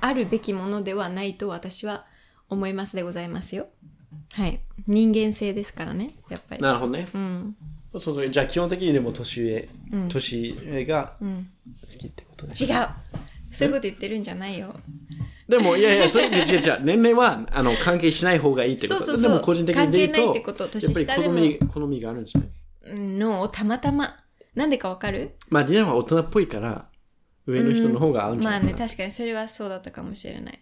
[0.00, 2.06] あるべきものではないと私は
[2.48, 3.68] 思いますでございますよ。
[4.30, 4.60] はい。
[4.86, 6.62] 人間性ですからね、やっぱり。
[6.62, 7.08] なるほどね。
[7.12, 7.56] うん。
[7.92, 8.28] そうそう。
[8.30, 9.68] じゃあ基本的にでも年上、
[10.08, 11.48] 年上がうん。
[11.80, 12.52] 好きってことね。
[12.58, 12.88] 違う
[13.50, 14.74] そういうこと言ってるんじゃないよ。
[15.48, 16.84] でも、いやいや、それ、違う違う。
[16.84, 19.00] 年齢は、あの、関係しない方がいいってこと？
[19.00, 22.98] そうそうそうでも個人的にで言うと、関係ないってことやっぱり年下でも好み、好みがあるんじゃない？
[22.98, 24.16] のたまたま。
[24.54, 25.36] なんでかわかる？
[25.48, 26.87] まあ、ディナは大人っぽいから、
[27.52, 28.60] 上の人の方が合うんじゃない？
[28.60, 28.70] かな。
[28.70, 30.58] まあね、確かにそれはそうだったかもしれない。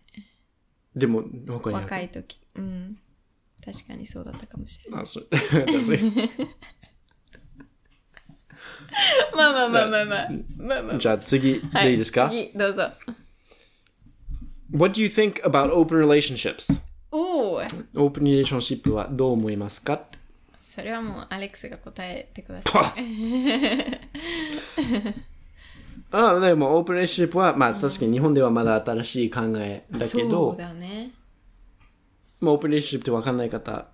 [0.94, 2.38] でも、他に若い時。
[2.54, 2.96] うん。
[3.64, 5.02] 確かにそうだったかもしれない。
[5.02, 5.26] あ、それ。
[5.72, 5.98] じゃあそれ
[9.34, 10.28] まあまあまあまあまあ。
[10.58, 10.98] まあまあ。
[10.98, 12.90] じゃあ次はでいいですか、次、どうぞ。
[14.72, 16.82] ?What do you think about open relationships?
[17.10, 20.02] おおオープンリレーションシップはどう思いますか？
[20.58, 23.02] それはもうアレックスが答えてください。
[26.12, 31.10] ああ、でもオープンリレーシップは、まあ確かに日本ではまだ新しい考えだけそうど、だね。
[32.40, 33.88] まあオープンリレーシップって分かんない方、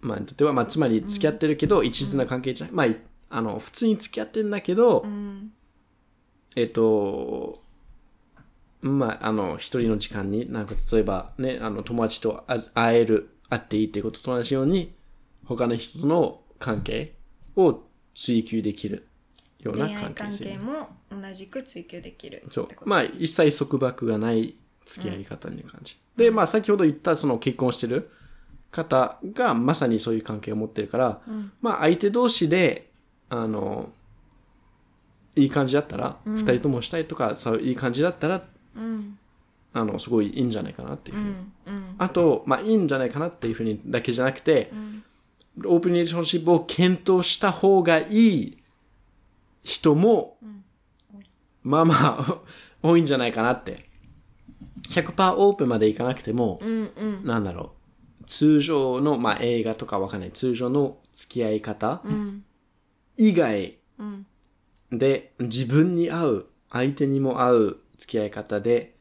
[0.00, 2.90] まあにとっては、まあつまり付き合ってるけど、一途な関係じゃない。
[2.90, 2.94] ま
[3.30, 5.52] あ、あの、普通に付き合ってるんだけど、うん。
[6.56, 7.62] えっと、
[8.80, 14.94] まあ、あの、一人の時間に、なんか例えばね、あの、友達とあ会える、会っていいっていうことと同じように、
[15.46, 17.14] 他の人との関係
[17.56, 17.82] を
[18.14, 19.08] 追求できる
[19.64, 20.44] ような恋愛関関係性。
[20.44, 22.68] 係も同じく追求できるそう。
[22.84, 24.54] まあ、一切束縛がない
[24.84, 25.96] 付き合い方に感じ。
[26.16, 28.10] で、まあ、先ほど言った、その結婚してる
[28.70, 32.90] 方がまさにそういう関係を持ってるから、うんまあ相手同士で、
[33.28, 33.90] あの、
[35.36, 38.44] いい感じだったら、二、人ともしたいとか、そういい感じだったら、
[38.76, 39.18] うん
[39.72, 41.30] あの、すごいいいんじゃないかなっていうふうに。
[41.30, 45.04] うんうんあと、まあいいんじゃないかなっていうふうにだけじゃなくて、ん
[45.64, 48.58] オープンリレーションシップを検討した方がいい
[49.64, 50.38] 人も、
[51.62, 52.42] まあまあ、
[52.82, 53.90] 多いんじゃないかなって。
[54.88, 57.74] 100%オープンまでいかなくても、うんうんなんだろ
[58.20, 58.24] う。
[58.26, 60.30] 通常の、まあ映画とかわかんない。
[60.30, 62.44] 通常の付き合い方うん
[63.16, 64.26] 以外うん
[64.90, 68.96] で自分に合う、相手にも合う付き合い方で、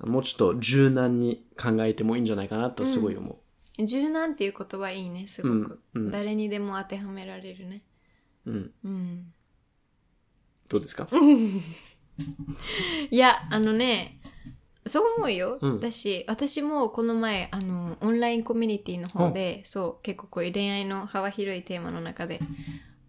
[0.00, 3.38] もうちょっと柔軟に考えてもいいんじゃないかなとすごい思
[3.84, 7.82] 柔軟っていう言葉いいねすごく、うんうん誰にでも当てはめられるね
[8.46, 8.50] う。
[8.50, 8.72] うん。
[8.84, 9.32] うん
[10.68, 11.08] どうですか？
[13.10, 14.20] いやあのね
[14.86, 15.80] そう思うよ、うん。
[15.80, 22.40] だし私もこの前あのオンラインコミュニティの方でそう結構こういう恋愛の幅広いテーマの中で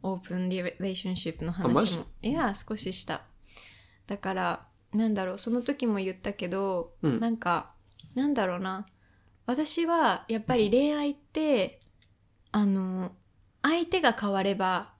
[0.03, 1.95] オープンリレーションシップのあマジ？
[1.95, 3.21] 話もいや少しした。
[4.07, 7.19] だからなんだろうその時も言ったけど、うん。
[7.19, 7.71] なんか
[8.15, 8.85] なんだろうな。
[9.45, 11.79] 私はやっぱり恋愛って
[12.51, 13.11] あの
[13.63, 14.93] 相手が変われば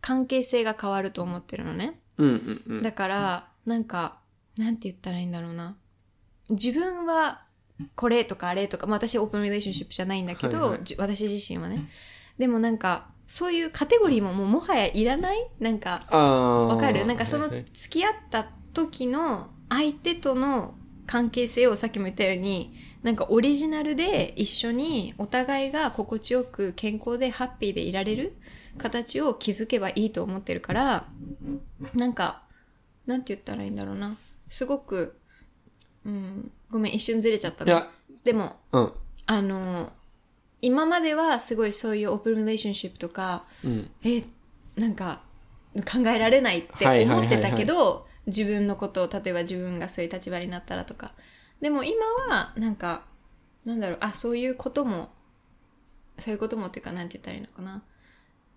[0.00, 2.82] 関係性が変わると思ってるのねうんうんうん。
[2.82, 4.18] だからなんか
[4.56, 5.76] なんて言ったらいいんだろうな。
[6.50, 7.42] 自分は
[7.96, 10.80] これとかあれとか、まあ、私オープンリレーションシップじゃないんだけど、はいはい。
[10.84, 11.88] じ私自身はね。
[12.38, 15.48] でもなんかそういうカテゴリーももうもはやいらない？
[15.58, 16.02] なんか。
[16.10, 17.06] わかる？
[17.06, 20.74] なんかその付き合った時の相手との
[21.06, 28.36] 関係性をさっきも言ったようになんかオリジナルで一緒にお互いが心地よく健康でハッピーでいられる
[28.78, 31.06] 形を築けばいいと思ってるから
[31.94, 32.42] なんか
[33.06, 34.16] なんて言ったらいいんだろうな。
[34.48, 35.16] すごく、
[36.04, 37.86] うん、ごめん一瞬ずれちゃったの
[38.24, 38.92] でもうん。
[39.26, 39.92] あの
[40.60, 43.90] 今まではすごいそういうオープンリレーションシップとかうん。
[44.04, 44.24] え
[44.76, 45.20] なんか
[45.74, 51.12] 考えられないって思ってたけど、自分のことを例えば自分がそういう立場になったらとか。
[51.60, 53.04] でも今はなんか
[53.64, 55.10] なんだろうあそういうことも
[56.18, 57.82] そういうこともっていうかなんて言ったらいいのかな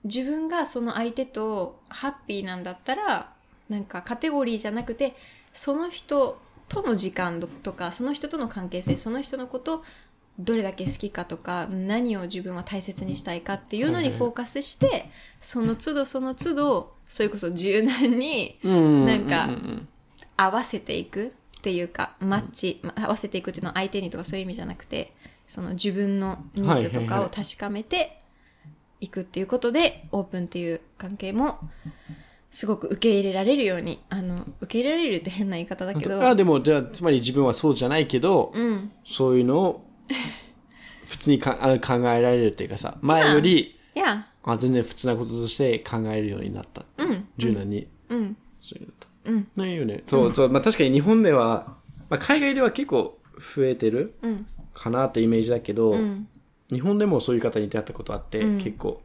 [0.07, 3.31] 自分がその相手とハッピーなんだったら
[3.69, 5.15] なんかカテゴリーじゃなくて
[5.53, 6.39] その人
[6.69, 9.83] との時間とかその人との関係性その人のこと
[10.39, 15.09] どれだけ好きかとか何を自分は大切にしたいかっていうのにフォーカスして
[15.41, 19.05] その都度その都度それこそ柔軟にうん。
[19.05, 19.49] なんか
[20.35, 25.13] 合わせていくっていうかマッチ、ま合わせていくっていうのは相手にとかそういう意味じゃなくて
[25.47, 28.21] その自分のニーズとかを確かめて
[28.99, 31.59] いくっていうことで、オープンっていう関係も
[32.49, 39.85] すごく受け入れられるようにあの受け入れられるって変な言い方だけどあ、でも、じゃあ、つまり自分はそうじゃないけど、うんそういうのを、
[41.05, 46.83] 普通にかあ考えられるっていうかさ、前より、いやあ全然普通なこととして考えるようになった。
[46.97, 47.87] うん柔軟に。
[48.09, 49.07] うんそういうのと。
[49.25, 50.03] うんないよね。
[50.05, 51.75] そう、そう、まあ確かに日本では、
[52.09, 53.19] まあ海外では結構
[53.55, 56.27] 増えてるうんかなってイメージだけど、うん
[56.69, 59.01] 日本でもそういう方に出会ったことあって、うん結構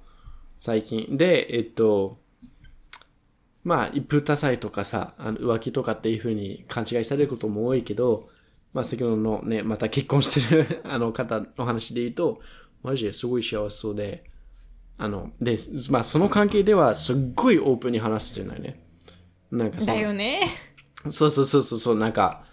[0.58, 1.16] 最近。
[1.16, 2.18] で、えっと、
[3.64, 8.28] まあ、一夫多妻とかさ、あの浮気とかっていう風に勘違いされることも多いけど、
[8.72, 12.40] まあ先ほどのね、また結婚してる あの方の話で言うと、
[12.84, 14.24] マジですごい幸せそうで、
[14.98, 15.58] あの、で、
[15.90, 18.80] まあその関係ではすっごいオープンに話してるのよね。
[19.50, 20.48] なんかそのだよね
[21.10, 22.44] そうそうそうそうそう、なんか、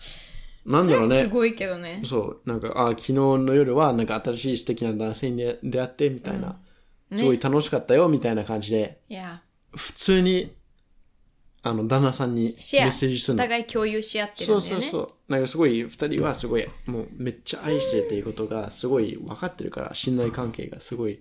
[0.65, 1.17] なんだろうね。
[1.17, 2.01] はすごいけどね。
[2.05, 6.59] そう、なんか、あ昨日の夜は、なんか新しい素敵な男性に出出会って、みたいな、
[7.15, 9.01] すごい楽しかったよ、みたいな感じで、
[9.75, 10.53] 普通に、
[11.61, 13.43] あの、旦那さんにメッセージするの。
[13.43, 14.81] お互い共有し合ってるそうんだよね。
[14.81, 15.31] そうそう。
[15.31, 21.19] なんかすごい、二人はすごい、もうめっちゃ愛してるっていうことが、すごい分かってるから、信頼関係がすごい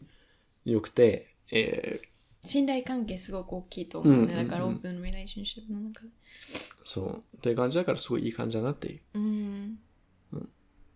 [0.65, 4.49] 良くて、えー、信頼関係すごく大きいと思うね、うんうんうん。
[4.49, 6.09] だから open relationship の中で
[6.83, 9.01] そう、っていう感じだからすごいいい感じだなっていう。
[9.15, 9.79] うん。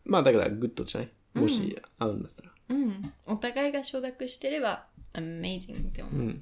[0.05, 1.13] まあだから、 good じゃない？
[1.35, 2.51] もし会うんだったら。
[2.71, 3.13] うん。
[3.27, 6.41] お互いが承諾してれば amazing って思う、うん。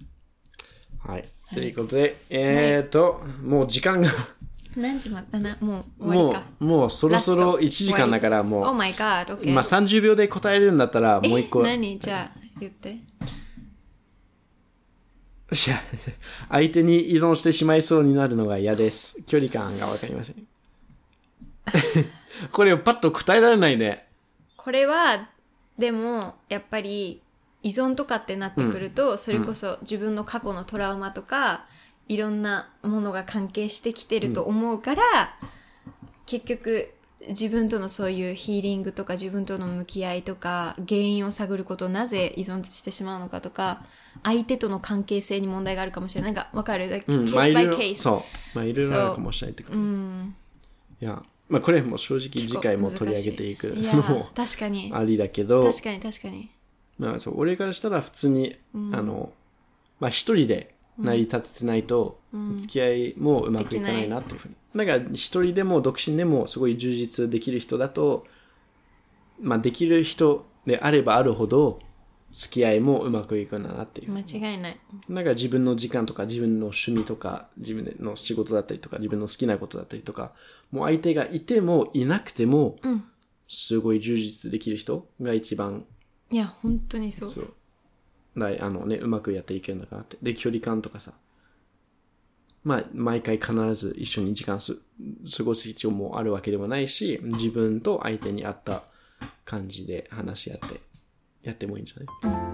[0.99, 1.25] はい。
[1.53, 4.09] ということで、えーと、もう時間が、
[4.77, 6.45] 何時まったなもう終わもりか。
[6.61, 7.61] う、もうそろそろラスト。
[7.61, 11.61] 1時間だから、 Oh my god、OK まあ30秒で答えれるんだったら、もう一個。
[11.63, 11.99] い何？
[11.99, 12.91] じゃあ言って。
[12.91, 12.95] や、
[16.49, 19.23] 相手に依存してしまいそうになるのが嫌です。
[19.23, 20.37] 距離感がわかりません。
[22.53, 24.07] これをパッと答えられないね。
[24.57, 25.29] これは
[25.79, 27.23] でもやっぱり
[27.63, 31.67] 依存とかってなってくると、それこそ自分の過去のトラウマとか
[32.09, 35.03] いろんなものが関係してきてると思うから、
[36.27, 36.93] 結局
[37.29, 43.83] 自分とのそういうヒーリングとか自分との向き合いとか原因を探ることなぜ依存してしまうのかとか
[44.23, 46.33] 相手との関係性に問題があるかもしれない。
[46.33, 48.57] なんかわかる、ケうん、ーまあいろいろスバイケースそう。
[48.57, 49.79] まあいろいろあるかもしれないってこと。
[49.79, 50.37] うん。
[51.01, 54.91] いや、まあこれも正直次回も取り上げていくのも確かに。
[54.95, 56.51] ありだけど、確かに確かに。
[56.99, 59.33] まあそう、俺からしたら普通に、あの、
[59.99, 62.21] まあ一人で成り立ててないと、
[62.59, 64.55] 付き合いもうまくいかないなっていうふうに。
[64.77, 68.27] だから一人でも独身でもすごい充実できる人だと、
[69.41, 71.81] まあできる人であればあるほど、
[72.33, 74.13] 付き合いもうまくいくんだなっていう。
[74.13, 74.81] 間違いない。
[75.11, 80.33] だから自分の時間とか自分の趣味とか自分の仕事だったりとか自分の好きなことだったりとか
[80.71, 83.05] もう相手がいてもいなくてもうん。
[83.53, 85.85] すごい充実できる人が一番
[86.31, 87.29] いや本当にそう。
[87.29, 87.55] そう。
[88.37, 90.17] あのねうまくやっていけるんだからって。
[90.23, 91.13] で距離感とかさ。
[92.63, 94.79] まあ毎回必ず一緒に時間す
[95.37, 98.83] 過ごす必要もあるわけでもないし自分と相手に合った
[99.45, 100.81] 感じで話し合って
[101.43, 102.51] やってもいいんじゃない？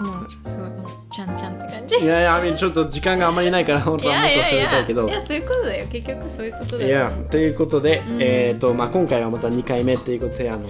[0.00, 1.96] もうすごいもうちゃんちゃんって感じ。
[1.96, 4.70] いやいや、ちょっと時間があんまりないから、 本い当はもっと喋りやいやいや。
[4.70, 5.08] たいけど。
[5.08, 5.86] いやそういうことだよ。
[5.86, 10.68] 結局そういうことだいやということで、えっ、と、まあ、今回はまた2回目っていうことで、あの、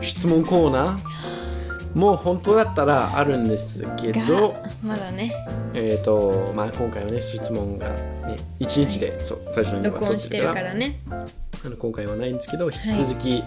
[0.00, 4.54] 質問コーナーも本当だったらあるんですけど、が
[4.84, 5.32] まだね。
[5.74, 11.00] えっ、と、まあ、今回はね、質問がね、1日で、そう、最初に今録音してるからね。
[11.10, 13.42] あの今回はないんですけど、引き続き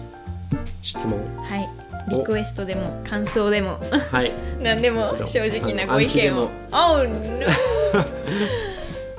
[0.82, 3.80] 質問、はいリクエストでも感想でも
[4.10, 6.50] はい、 何でも正直なご意見を。
[6.70, 7.14] あ Oh no!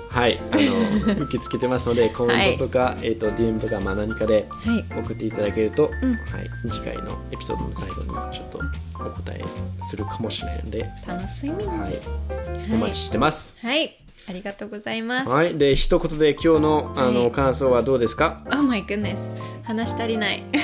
[0.10, 4.84] はい、あの、受け付けてますので、コメントとか、えっ、と、DM とか、まあ、何かで、はい。
[5.00, 6.14] 送っていただけると、うん。
[6.14, 8.60] はい、次回のエピソードの最後にちょっと
[9.00, 9.46] お答え
[9.84, 11.64] するかもしれないので、楽しみ。
[11.64, 12.00] にはい、
[12.74, 13.60] お待ちしてます。
[13.62, 13.96] はい
[14.30, 19.32] ありがとうございます、はい、で一言で今日のあの、はい感想はどうですか？Oh my goodness
[19.64, 20.44] 話し足りない。
[20.52, 20.58] ね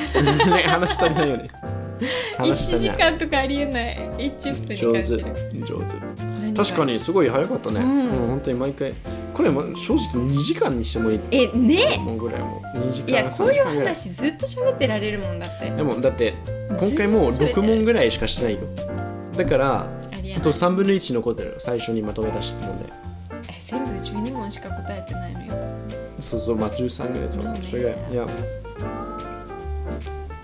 [0.66, 1.50] 話し足りないよね。
[2.38, 2.98] 話し1足りない。
[2.98, 3.98] 時間とかありえない。
[4.18, 5.98] 10分に上手感じる上手。
[6.42, 6.64] 何が？
[6.64, 8.94] 確かにすごい早かったね、ううんん本当に毎回。
[9.34, 11.98] これも正直2時間にしてもいいえね。
[12.00, 13.78] もうぐらいもう2時間いやこういう3時間ぐらい。
[13.86, 15.70] 話ずっと喋ってられるもんだって。
[15.72, 16.36] でもだって
[16.80, 17.76] 今回もう6ずっと喋ってる。
[17.78, 18.60] 問ぐらいしかしてないよ。
[19.38, 19.88] だからあ
[20.22, 20.38] りえない。
[20.38, 21.56] あと3分の1残ってる。
[21.60, 22.86] 最初にまとめた質問で
[23.50, 25.54] え全部12問しか答えてないのよ
[26.20, 28.12] そうそう、まあ13ぐらいですそれぐらい。
[28.12, 28.28] いや。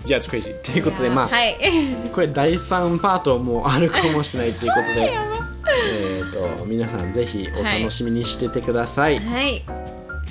[0.04, 0.54] いや、it's crazy.
[0.60, 1.56] ということで、まあ、はい
[2.12, 5.12] これ第3パートもあるかもしれないということで、
[6.18, 9.18] えっと、皆さんぜひお楽しみにしててください。
[9.18, 9.62] はい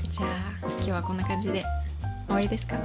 [0.10, 1.64] じゃあ今日はこんな感じで
[2.28, 2.78] 終わりですか？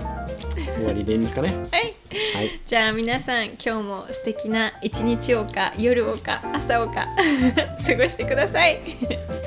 [0.76, 1.48] 終わりでいいんですかね？
[1.48, 1.94] はい、
[2.34, 7.06] はい、じゃあ皆さん今日も素敵な一日をか夜をか朝をか
[7.86, 8.80] 過ごしてください。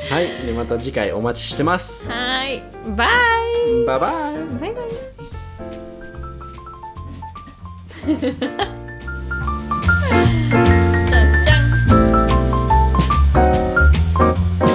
[0.10, 0.28] はい。
[0.48, 2.10] でまた次回お待ちしてます。
[2.10, 2.64] はい。
[2.96, 4.86] バイバイバイバイバイ
[14.64, 14.69] じ